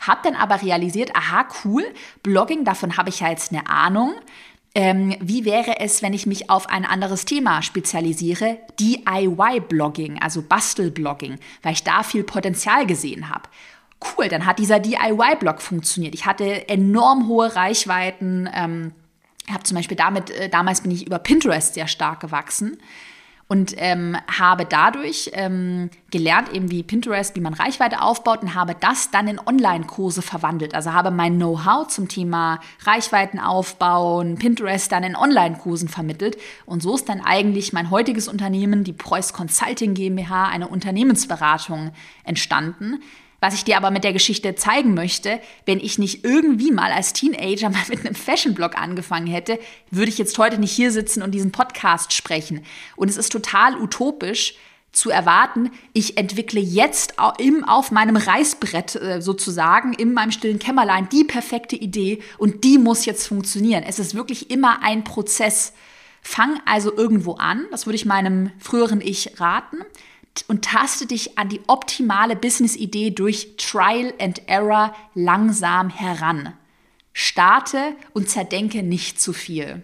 [0.00, 1.84] Hab dann aber realisiert, aha, cool,
[2.24, 4.14] Blogging, davon habe ich ja jetzt eine Ahnung
[4.74, 8.58] ähm, wie wäre es, wenn ich mich auf ein anderes Thema spezialisiere?
[8.78, 13.48] DIY-Blogging, also Bastel-Blogging, weil ich da viel Potenzial gesehen habe.
[14.16, 16.14] Cool, dann hat dieser DIY-Blog funktioniert.
[16.14, 18.48] Ich hatte enorm hohe Reichweiten.
[18.54, 18.92] Ähm,
[19.50, 22.78] habe zum Beispiel damit, äh, damals bin ich über Pinterest sehr stark gewachsen
[23.50, 28.76] und ähm, habe dadurch ähm, gelernt, eben wie Pinterest, wie man Reichweite aufbaut und habe
[28.78, 30.72] das dann in Online-Kurse verwandelt.
[30.72, 36.38] Also habe mein Know-how zum Thema Reichweiten aufbauen, Pinterest dann in Online-Kursen vermittelt.
[36.64, 41.90] Und so ist dann eigentlich mein heutiges Unternehmen, die Preuß Consulting GmbH, eine Unternehmensberatung
[42.22, 43.00] entstanden,
[43.40, 47.12] was ich dir aber mit der Geschichte zeigen möchte, wenn ich nicht irgendwie mal als
[47.12, 49.58] Teenager mal mit einem Fashion-Blog angefangen hätte,
[49.90, 52.64] würde ich jetzt heute nicht hier sitzen und diesen Podcast sprechen.
[52.96, 54.54] Und es ist total utopisch,
[54.92, 61.08] zu erwarten, ich entwickle jetzt im, auf meinem Reißbrett äh, sozusagen, in meinem stillen Kämmerlein,
[61.10, 63.84] die perfekte Idee und die muss jetzt funktionieren.
[63.86, 65.74] Es ist wirklich immer ein Prozess.
[66.22, 69.78] Fang also irgendwo an, das würde ich meinem früheren Ich raten
[70.48, 76.54] und taste dich an die optimale Business-Idee durch Trial and Error langsam heran.
[77.12, 79.82] Starte und zerdenke nicht zu viel.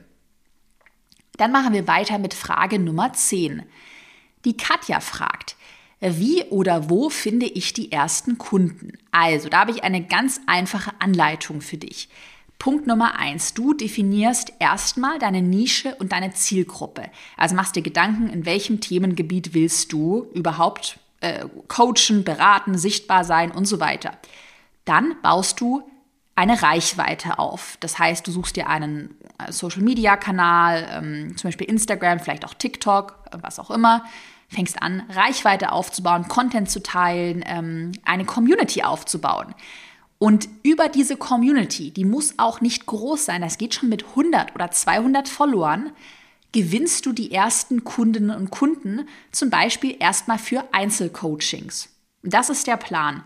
[1.37, 3.63] Dann machen wir weiter mit Frage Nummer 10.
[4.45, 5.57] Die Katja fragt,
[6.01, 8.93] wie oder wo finde ich die ersten Kunden?
[9.11, 12.09] Also, da habe ich eine ganz einfache Anleitung für dich.
[12.59, 17.05] Punkt Nummer eins, du definierst erstmal deine Nische und deine Zielgruppe.
[17.37, 23.51] Also machst dir Gedanken, in welchem Themengebiet willst du überhaupt äh, coachen, beraten, sichtbar sein
[23.51, 24.13] und so weiter.
[24.85, 25.83] Dann baust du
[26.35, 27.79] eine Reichweite auf.
[27.81, 33.19] Das heißt, du suchst dir einen äh, Social-Media-Kanal, ähm, zum Beispiel Instagram, vielleicht auch TikTok,
[33.33, 34.05] äh, was auch immer,
[34.49, 39.55] fängst an, Reichweite aufzubauen, Content zu teilen, ähm, eine Community aufzubauen.
[40.19, 44.55] Und über diese Community, die muss auch nicht groß sein, das geht schon mit 100
[44.55, 45.93] oder 200 Followern,
[46.53, 51.91] gewinnst du die ersten Kundinnen und Kunden, zum Beispiel erstmal für Einzelcoachings.
[52.23, 53.25] Das ist der Plan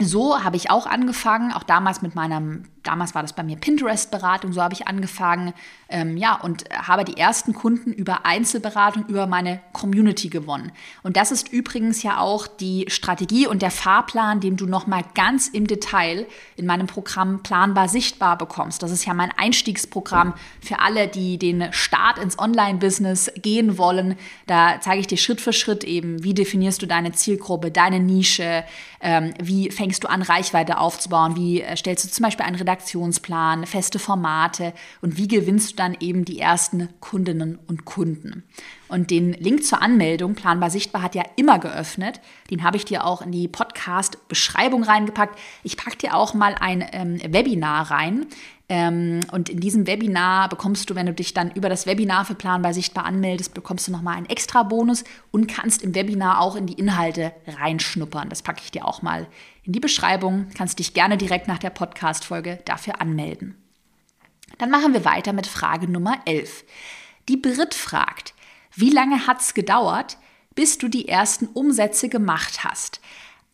[0.00, 4.52] so habe ich auch angefangen, auch damals mit meinem, damals war das bei mir Pinterest-Beratung,
[4.52, 5.54] so habe ich angefangen,
[5.88, 10.72] ähm, ja, und habe die ersten Kunden über Einzelberatung, über meine Community gewonnen.
[11.04, 15.46] Und das ist übrigens ja auch die Strategie und der Fahrplan, den du nochmal ganz
[15.46, 16.26] im Detail
[16.56, 18.82] in meinem Programm Planbar Sichtbar bekommst.
[18.82, 24.16] Das ist ja mein Einstiegsprogramm für alle, die den Start ins Online-Business gehen wollen.
[24.48, 28.64] Da zeige ich dir Schritt für Schritt eben, wie definierst du deine Zielgruppe, deine Nische,
[29.00, 31.36] ähm, wie fängst du an, Reichweite aufzubauen?
[31.36, 35.96] Wie äh, stellst du zum Beispiel einen Redaktionsplan, feste Formate und wie gewinnst du dann
[36.00, 38.44] eben die ersten Kundinnen und Kunden?
[38.88, 42.20] Und den Link zur Anmeldung, Planbar Sichtbar, hat ja immer geöffnet.
[42.50, 45.38] Den habe ich dir auch in die Podcast-Beschreibung reingepackt.
[45.62, 48.26] Ich packe dir auch mal ein ähm, Webinar rein.
[48.68, 52.34] Ähm, und in diesem Webinar bekommst du, wenn du dich dann über das Webinar für
[52.34, 56.66] Planbar Sichtbar anmeldest, bekommst du nochmal einen extra Bonus und kannst im Webinar auch in
[56.66, 58.30] die Inhalte reinschnuppern.
[58.30, 59.26] Das packe ich dir auch mal
[59.64, 60.46] in die Beschreibung.
[60.56, 63.56] Kannst dich gerne direkt nach der Podcast-Folge dafür anmelden.
[64.58, 66.64] Dann machen wir weiter mit Frage Nummer 11.
[67.28, 68.34] Die Brit fragt,
[68.74, 70.18] wie lange hat es gedauert,
[70.54, 73.00] bis du die ersten Umsätze gemacht hast?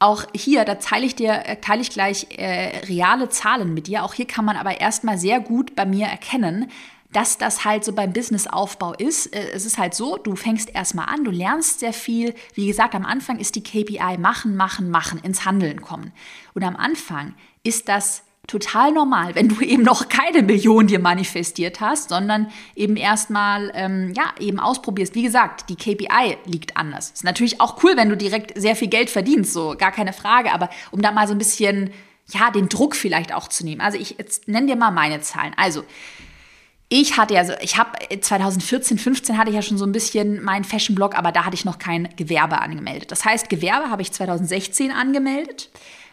[0.00, 4.02] auch hier, da teile ich dir, äh, teile ich gleich äh, reale Zahlen mit dir.
[4.02, 6.70] Auch hier kann man aber erstmal sehr gut bei mir erkennen,
[7.12, 9.34] dass das halt so beim Businessaufbau ist.
[9.34, 12.34] Äh, es ist halt so, du fängst erstmal an, du lernst sehr viel.
[12.54, 16.12] Wie gesagt, am Anfang ist die KPI machen, machen, machen, ins Handeln kommen.
[16.54, 21.80] Und am Anfang ist das total normal, wenn du eben noch keine Million dir manifestiert
[21.80, 25.14] hast, sondern eben erstmal ähm, ja eben ausprobierst.
[25.14, 27.10] Wie gesagt, die KPI liegt anders.
[27.10, 30.52] Ist natürlich auch cool, wenn du direkt sehr viel Geld verdienst, so gar keine Frage.
[30.52, 31.90] Aber um da mal so ein bisschen
[32.32, 33.80] ja den Druck vielleicht auch zu nehmen.
[33.80, 35.52] Also ich jetzt nenn dir mal meine Zahlen.
[35.56, 35.84] Also
[36.92, 40.42] ich hatte ja, so, ich habe 2014, 15 hatte ich ja schon so ein bisschen
[40.42, 43.12] meinen Fashion-Blog, aber da hatte ich noch kein Gewerbe angemeldet.
[43.12, 45.70] Das heißt, Gewerbe habe ich 2016 angemeldet.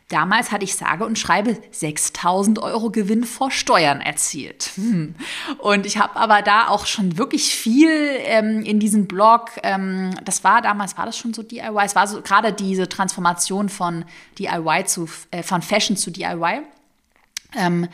[0.09, 4.71] Damals hatte ich sage und schreibe 6000 Euro Gewinn vor Steuern erzielt.
[4.75, 5.15] Hm.
[5.57, 10.43] Und ich habe aber da auch schon wirklich viel ähm, in diesem Blog, ähm, das
[10.43, 11.83] war damals, war das schon so DIY?
[11.83, 14.05] Es war so gerade diese Transformation von
[14.37, 16.61] DIY zu, äh, von Fashion zu DIY.
[17.55, 17.87] Ähm,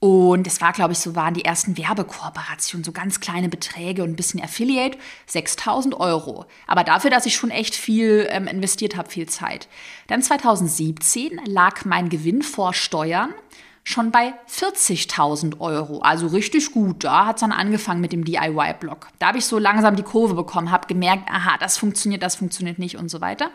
[0.00, 4.10] und es war, glaube ich, so waren die ersten Werbekooperationen, so ganz kleine Beträge und
[4.10, 6.46] ein bisschen Affiliate, 6000 Euro.
[6.68, 9.68] Aber dafür, dass ich schon echt viel ähm, investiert habe, viel Zeit.
[10.06, 13.34] Dann 2017 lag mein Gewinn vor Steuern
[13.82, 16.00] schon bei 40.000 Euro.
[16.00, 17.02] Also richtig gut.
[17.02, 19.08] Da hat es dann angefangen mit dem DIY-Blog.
[19.18, 22.78] Da habe ich so langsam die Kurve bekommen, habe gemerkt, aha, das funktioniert, das funktioniert
[22.78, 23.50] nicht und so weiter.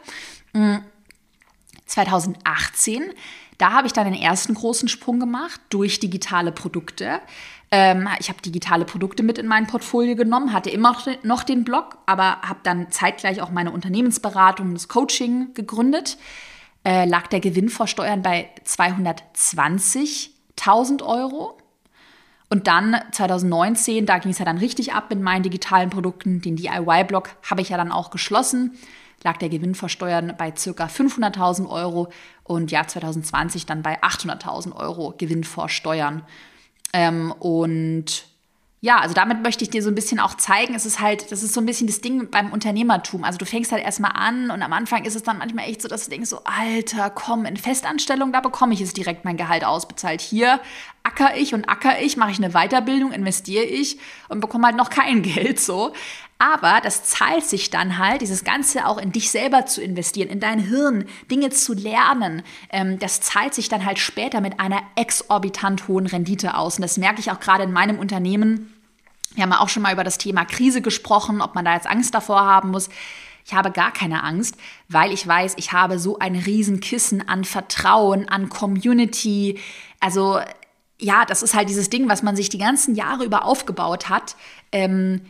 [1.86, 3.12] 2018 hm.
[3.58, 7.20] Da habe ich dann den ersten großen Sprung gemacht durch digitale Produkte.
[7.72, 11.98] Ähm, ich habe digitale Produkte mit in mein Portfolio genommen, hatte immer noch den Blog,
[12.06, 16.18] aber habe dann zeitgleich auch meine Unternehmensberatung, das Coaching gegründet.
[16.86, 21.58] Äh, lag der Gewinn vor Steuern bei 220.000 Euro.
[22.50, 26.40] Und dann 2019, da ging es ja dann richtig ab mit meinen digitalen Produkten.
[26.42, 28.78] Den DIY-Blog habe ich ja dann auch geschlossen
[29.24, 30.86] lag der Gewinn vor Steuern bei ca.
[30.86, 32.10] 500.000 Euro
[32.44, 36.24] und Jahr 2020 dann bei 800.000 Euro Gewinn vor Steuern.
[36.94, 38.26] Ähm, und
[38.84, 41.42] ja, also damit möchte ich dir so ein bisschen auch zeigen, es ist halt, das
[41.42, 43.24] ist so ein bisschen das Ding beim Unternehmertum.
[43.24, 45.88] Also du fängst halt erstmal an und am Anfang ist es dann manchmal echt so,
[45.88, 49.64] dass du denkst so, Alter, komm, in Festanstellung, da bekomme ich es direkt mein Gehalt
[49.64, 50.20] ausbezahlt.
[50.20, 50.60] Hier
[51.04, 54.90] acker ich und acker ich, mache ich eine Weiterbildung, investiere ich und bekomme halt noch
[54.90, 55.94] kein Geld so.
[56.40, 60.40] Aber das zahlt sich dann halt, dieses Ganze auch in dich selber zu investieren, in
[60.40, 62.44] dein Hirn, Dinge zu lernen.
[62.70, 66.78] Ähm, das zahlt sich dann halt später mit einer exorbitant hohen Rendite aus.
[66.78, 68.74] Und das merke ich auch gerade in meinem Unternehmen.
[69.36, 72.14] Wir haben auch schon mal über das Thema Krise gesprochen, ob man da jetzt Angst
[72.14, 72.90] davor haben muss.
[73.46, 74.56] Ich habe gar keine Angst,
[74.88, 79.60] weil ich weiß, ich habe so ein Riesenkissen an Vertrauen, an Community.
[80.00, 80.40] Also
[81.00, 84.36] ja, das ist halt dieses Ding, was man sich die ganzen Jahre über aufgebaut hat.
[84.72, 85.22] Ähm,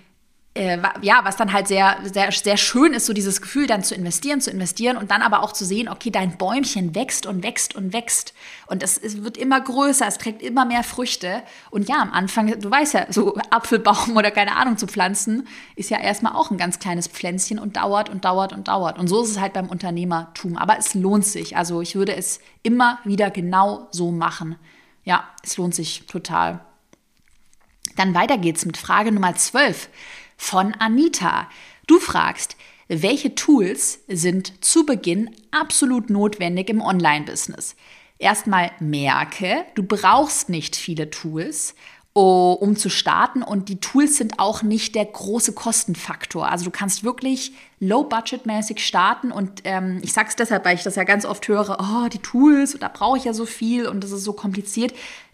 [0.55, 3.95] äh, ja, was dann halt sehr, sehr, sehr schön ist, so dieses Gefühl dann zu
[3.95, 7.75] investieren, zu investieren und dann aber auch zu sehen, okay, dein Bäumchen wächst und wächst
[7.75, 8.35] und wächst.
[8.67, 11.41] Und es, es wird immer größer, es trägt immer mehr Früchte.
[11.71, 15.89] Und ja, am Anfang, du weißt ja, so Apfelbaum oder keine Ahnung zu pflanzen, ist
[15.89, 18.99] ja erstmal auch ein ganz kleines Pflänzchen und dauert und dauert und dauert.
[18.99, 22.39] Und so ist es halt beim Unternehmertum, aber es lohnt sich, also ich würde es
[22.61, 24.55] immer wieder genau so machen.
[25.03, 26.59] Ja, es lohnt sich total.
[27.95, 29.89] Dann weiter geht's mit Frage Nummer 12
[30.37, 31.49] von Anita.
[31.87, 32.55] Du fragst,
[32.87, 37.75] welche Tools sind zu Beginn absolut notwendig im Online-Business?
[38.19, 41.75] Erstmal merke, du brauchst nicht viele Tools,
[42.13, 46.47] um zu starten und die Tools sind auch nicht der große Kostenfaktor.
[46.47, 50.95] Also du kannst wirklich low-budget-mäßig starten und ähm, ich sage es deshalb, weil ich das
[50.95, 54.11] ja ganz oft höre, oh, die Tools, da brauche ich ja so viel und das
[54.11, 54.93] ist so kompliziert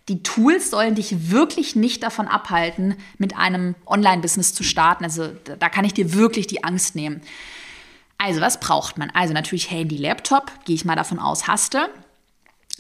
[0.10, 5.04] die Tools sollen dich wirklich nicht davon abhalten, mit einem Online-Business zu starten.
[5.04, 7.22] Also da kann ich dir wirklich die Angst nehmen.
[8.18, 9.12] Also was braucht man?
[9.12, 11.90] Also natürlich Handy, Laptop, gehe ich mal davon aus, hast du.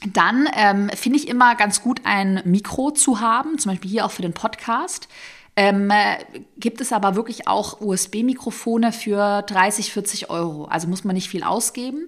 [0.05, 4.11] Dann ähm, finde ich immer ganz gut, ein Mikro zu haben, zum Beispiel hier auch
[4.11, 5.07] für den Podcast.
[5.55, 6.17] Ähm, äh,
[6.57, 10.65] gibt es aber wirklich auch USB-Mikrofone für 30, 40 Euro.
[10.65, 12.07] Also muss man nicht viel ausgeben.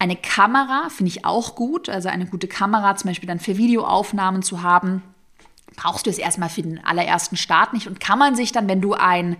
[0.00, 4.42] Eine Kamera finde ich auch gut, also eine gute Kamera zum Beispiel dann für Videoaufnahmen
[4.42, 5.02] zu haben,
[5.76, 8.80] brauchst du es erstmal für den allerersten Start nicht und kann man sich dann, wenn
[8.80, 9.36] du ein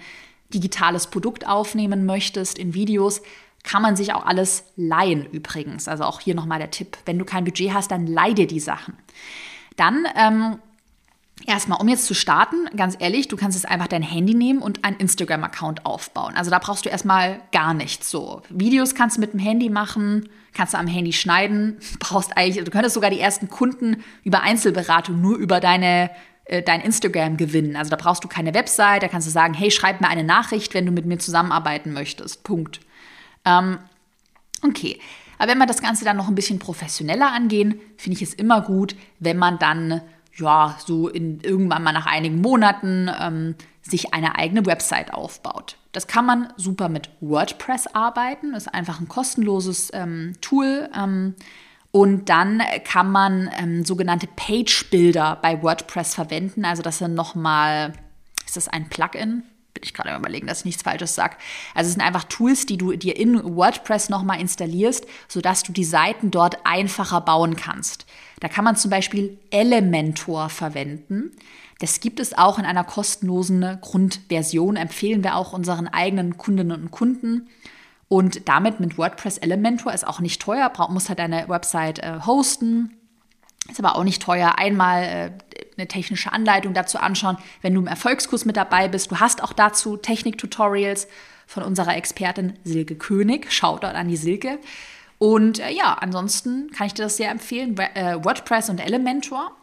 [0.52, 3.22] digitales Produkt aufnehmen möchtest in Videos,
[3.62, 5.88] kann man sich auch alles leihen übrigens.
[5.88, 8.60] Also auch hier nochmal der Tipp, wenn du kein Budget hast, dann leih dir die
[8.60, 8.98] Sachen.
[9.76, 10.58] Dann ähm,
[11.46, 14.84] Erstmal, um jetzt zu starten, ganz ehrlich, du kannst jetzt einfach dein Handy nehmen und
[14.84, 16.34] einen Instagram-Account aufbauen.
[16.36, 18.10] Also da brauchst du erstmal gar nichts.
[18.10, 22.64] So, Videos kannst du mit dem Handy machen, kannst du am Handy schneiden, brauchst eigentlich,
[22.64, 26.10] du könntest sogar die ersten Kunden über Einzelberatung nur über deine
[26.44, 27.76] äh, dein Instagram gewinnen.
[27.76, 30.74] Also da brauchst du keine Website, da kannst du sagen, hey, schreib mir eine Nachricht,
[30.74, 32.42] wenn du mit mir zusammenarbeiten möchtest.
[32.42, 32.80] Punkt.
[33.44, 33.78] Ähm,
[34.62, 34.98] okay.
[35.38, 38.60] Aber wenn wir das Ganze dann noch ein bisschen professioneller angehen, finde ich es immer
[38.60, 40.02] gut, wenn man dann
[40.40, 45.76] ja so in, irgendwann mal nach einigen Monaten ähm, sich eine eigene Website aufbaut.
[45.92, 50.88] Das kann man super mit WordPress arbeiten, ist einfach ein kostenloses ähm, Tool.
[50.96, 51.34] Ähm,
[51.92, 56.64] und dann kann man ähm, sogenannte Page-Builder bei WordPress verwenden.
[56.64, 57.94] Also das sind nochmal,
[58.46, 59.42] ist das ein Plugin?
[59.74, 61.36] Bin ich gerade überlegen, dass ich nichts Falsches sage.
[61.74, 65.84] Also es sind einfach Tools, die du dir in WordPress nochmal installierst, sodass du die
[65.84, 68.06] Seiten dort einfacher bauen kannst.
[68.40, 71.32] Da kann man zum Beispiel Elementor verwenden.
[71.78, 76.90] Das gibt es auch in einer kostenlosen Grundversion, empfehlen wir auch unseren eigenen Kundinnen und
[76.90, 77.48] Kunden.
[78.08, 82.96] Und damit mit WordPress Elementor ist auch nicht teuer, musst halt deine Website äh, hosten.
[83.68, 84.58] Ist aber auch nicht teuer.
[84.58, 85.30] Einmal äh,
[85.76, 89.10] eine technische Anleitung dazu anschauen, wenn du im Erfolgskurs mit dabei bist.
[89.10, 91.06] Du hast auch dazu Technik-Tutorials
[91.46, 93.52] von unserer Expertin Silke König.
[93.52, 94.58] Schaut dort an die Silke.
[95.20, 97.76] Und äh, ja, ansonsten kann ich dir das sehr empfehlen.
[97.76, 99.54] Äh, WordPress und Elementor.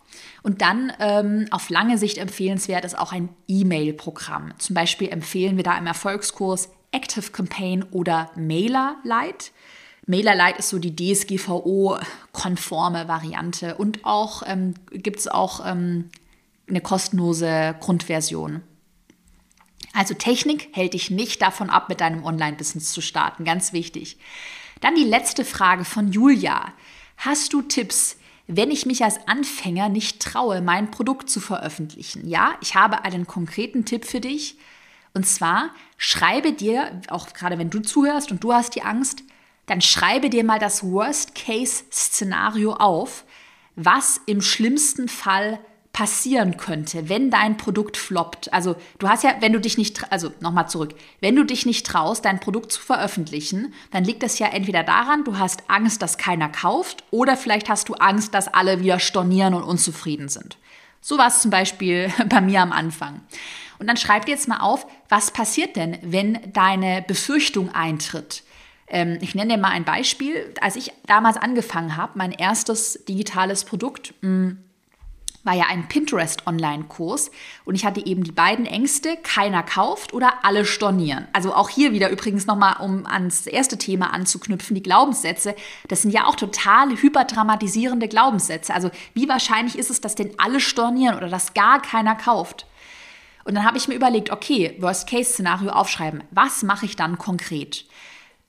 [0.44, 4.54] Und dann ähm, auf lange Sicht empfehlenswert ist auch ein E-Mail-Programm.
[4.60, 9.50] Zum Beispiel empfehlen wir da im Erfolgskurs Active Campaign oder MailerLite.
[10.06, 16.12] MailerLite ist so die DSGVO-konforme Variante und auch ähm, gibt es auch ähm,
[16.70, 18.62] eine kostenlose Grundversion.
[19.94, 24.20] Also Technik hält dich nicht davon ab, mit deinem Online-Business zu starten, ganz wichtig.
[24.82, 26.74] Dann die letzte Frage von Julia.
[27.18, 28.18] Hast du Tipps,
[28.48, 32.28] wenn ich mich als Anfänger nicht traue, mein Produkt zu veröffentlichen?
[32.28, 34.58] Ja, ich habe einen konkreten Tipp für dich.
[35.14, 39.24] Und zwar schreibe dir, auch gerade wenn du zuhörst und du hast die Angst,
[39.66, 43.26] dann schreibe dir mal das Worst-Case-Szenario auf,
[43.76, 45.60] was im schlimmsten Fall
[45.94, 48.54] passieren könnte, wenn dein Produkt floppt.
[48.54, 51.86] Also du hast ja, wenn du dich nicht, also nochmal zurück, wenn du dich nicht
[51.88, 56.18] traust, dein Produkt zu veröffentlichen, dann liegt das ja entweder daran, du hast Angst, dass
[56.18, 60.58] keiner kauft, oder vielleicht hast du Angst, dass alle wieder stornieren und unzufrieden sind.
[61.02, 63.22] So war es zum Beispiel bei mir am Anfang.
[63.80, 68.44] Und dann schreib dir jetzt mal auf, was passiert denn, wenn deine Befürchtung eintritt?
[68.88, 70.54] Ähm, ich nenne dir mal ein Beispiel.
[70.62, 74.64] Als ich damals angefangen habe, mein erstes digitales Produkt, mh, hm,
[75.44, 77.32] war ja ein Pinterest-Online-Kurs
[77.66, 81.28] und ich hatte eben die beiden Ängste, keiner kauft oder alle stornieren.
[81.34, 85.56] Also auch hier wieder übrigens nochmal, um ans erste Thema anzuknüpfen, die Glaubenssätze,
[85.88, 88.74] das sind ja auch total hyperdramatisierende Glaubenssätze.
[88.74, 92.66] Also wie wahrscheinlich ist es, dass denn alle stornieren oder dass gar keiner kauft?
[93.48, 96.22] Und dann habe ich mir überlegt, okay, Worst-Case-Szenario aufschreiben.
[96.32, 97.86] Was mache ich dann konkret?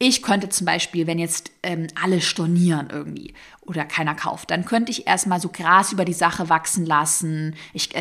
[0.00, 4.92] Ich könnte zum Beispiel, wenn jetzt ähm, alle stornieren irgendwie oder keiner kauft, dann könnte
[4.92, 7.56] ich erstmal so Gras über die Sache wachsen lassen.
[7.72, 7.94] Ich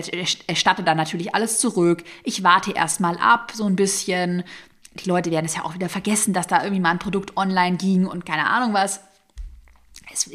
[0.48, 2.04] erstatte dann natürlich alles zurück.
[2.24, 4.44] Ich warte erstmal ab, so ein bisschen.
[4.94, 7.78] Die Leute werden es ja auch wieder vergessen, dass da irgendwie mal ein Produkt online
[7.78, 9.02] ging und keine Ahnung was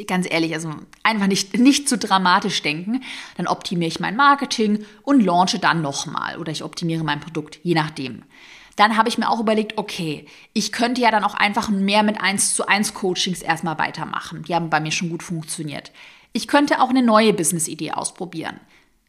[0.06, 0.70] ganz ehrlich, also
[1.02, 3.02] einfach nicht, nicht zu dramatisch denken.
[3.36, 7.74] Dann optimiere ich mein Marketing und launche dann nochmal oder ich optimiere mein Produkt, je
[7.74, 8.22] nachdem.
[8.76, 12.20] Dann habe ich mir auch überlegt, okay, ich könnte ja dann auch einfach mehr mit
[12.20, 14.44] 1 zu 1 Coachings erstmal weitermachen.
[14.44, 15.92] Die haben bei mir schon gut funktioniert.
[16.32, 18.58] Ich könnte auch eine neue Business-Idee ausprobieren.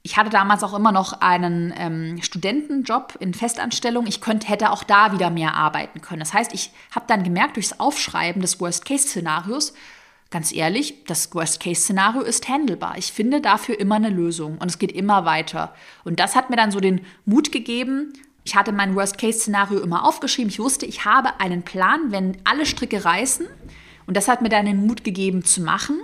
[0.06, 4.06] Ich hatte damals auch immer noch einen ähm, Studentenjob in Festanstellung.
[4.06, 6.20] Ich könnte, hätte auch da wieder mehr arbeiten können.
[6.20, 9.74] Das heißt, ich habe dann gemerkt, durchs Aufschreiben des Worst-Case-Szenarios,
[10.30, 12.98] ganz ehrlich, das Worst-Case-Szenario ist handelbar.
[12.98, 15.74] Ich finde dafür immer eine Lösung und es geht immer weiter.
[16.04, 18.12] Und das hat mir dann so den Mut gegeben.
[18.44, 20.50] Ich hatte mein Worst-Case-Szenario immer aufgeschrieben.
[20.50, 23.48] Ich wusste, ich habe einen Plan, wenn alle Stricke reißen.
[24.06, 26.00] Und das hat mir dann den Mut gegeben zu machen.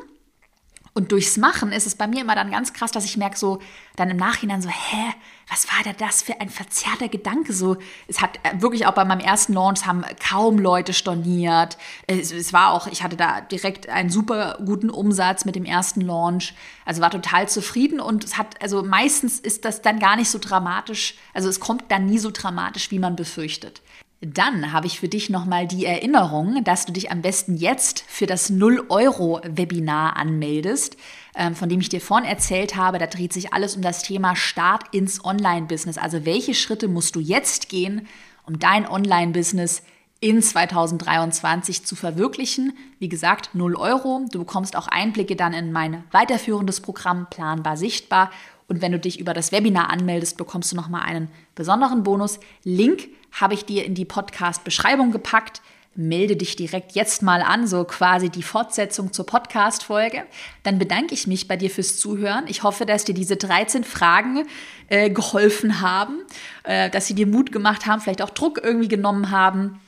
[0.94, 3.60] Und durchs Machen ist es bei mir immer dann ganz krass, dass ich merke so
[3.96, 5.14] dann im Nachhinein so, hä,
[5.50, 7.54] was war da das für ein verzerrter Gedanke?
[7.54, 7.78] So,
[8.08, 11.78] es hat äh, wirklich auch bei meinem ersten Launch haben kaum Leute storniert.
[12.08, 16.02] Es, es war auch, ich hatte da direkt einen super guten Umsatz mit dem ersten
[16.02, 16.54] Launch.
[16.86, 20.40] Also war total zufrieden und es hat, also meistens ist das dann gar nicht so
[20.40, 21.16] dramatisch.
[21.34, 23.82] Also es kommt dann nie so dramatisch, wie man befürchtet.
[24.22, 28.26] Dann habe ich für dich nochmal die Erinnerung, dass du dich am besten jetzt für
[28.26, 30.98] das 0-Euro-Webinar anmeldest,
[31.36, 33.00] ähm, von dem ich dir vorhin erzählt habe.
[33.00, 35.98] Da dreht sich alles um das Thema Start ins Online-Business.
[35.98, 38.08] Also welche Schritte musst du jetzt gehen,
[38.46, 39.84] um dein Online-Business
[40.20, 42.74] in 2023 zu verwirklichen.
[43.00, 44.26] Wie gesagt, 0 Euro.
[44.32, 48.32] Du bekommst auch Einblicke dann in mein weiterführendes Programm Planbar Sichtbar.
[48.70, 52.40] Und wenn du dich über das Webinar anmeldest, bekommst du nochmal einen besonderen Bonus.
[52.64, 55.62] Link habe ich dir in die Podcast-Beschreibung gepackt.
[55.96, 60.24] Melde dich direkt jetzt mal an, so quasi die Fortsetzung zur Podcast-Folge.
[60.64, 62.46] Dann bedanke ich mich bei dir fürs Zuhören.
[62.48, 64.46] Ich hoffe, dass dir diese 13 Fragen
[64.88, 66.20] äh, geholfen haben,
[66.64, 69.80] äh, dass sie dir Mut gemacht haben, vielleicht auch Druck irgendwie genommen haben.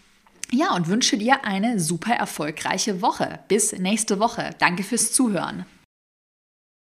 [0.52, 3.40] Ja, und wünsche dir eine super erfolgreiche Woche.
[3.48, 4.50] Bis nächste Woche.
[4.60, 5.66] Danke fürs Zuhören.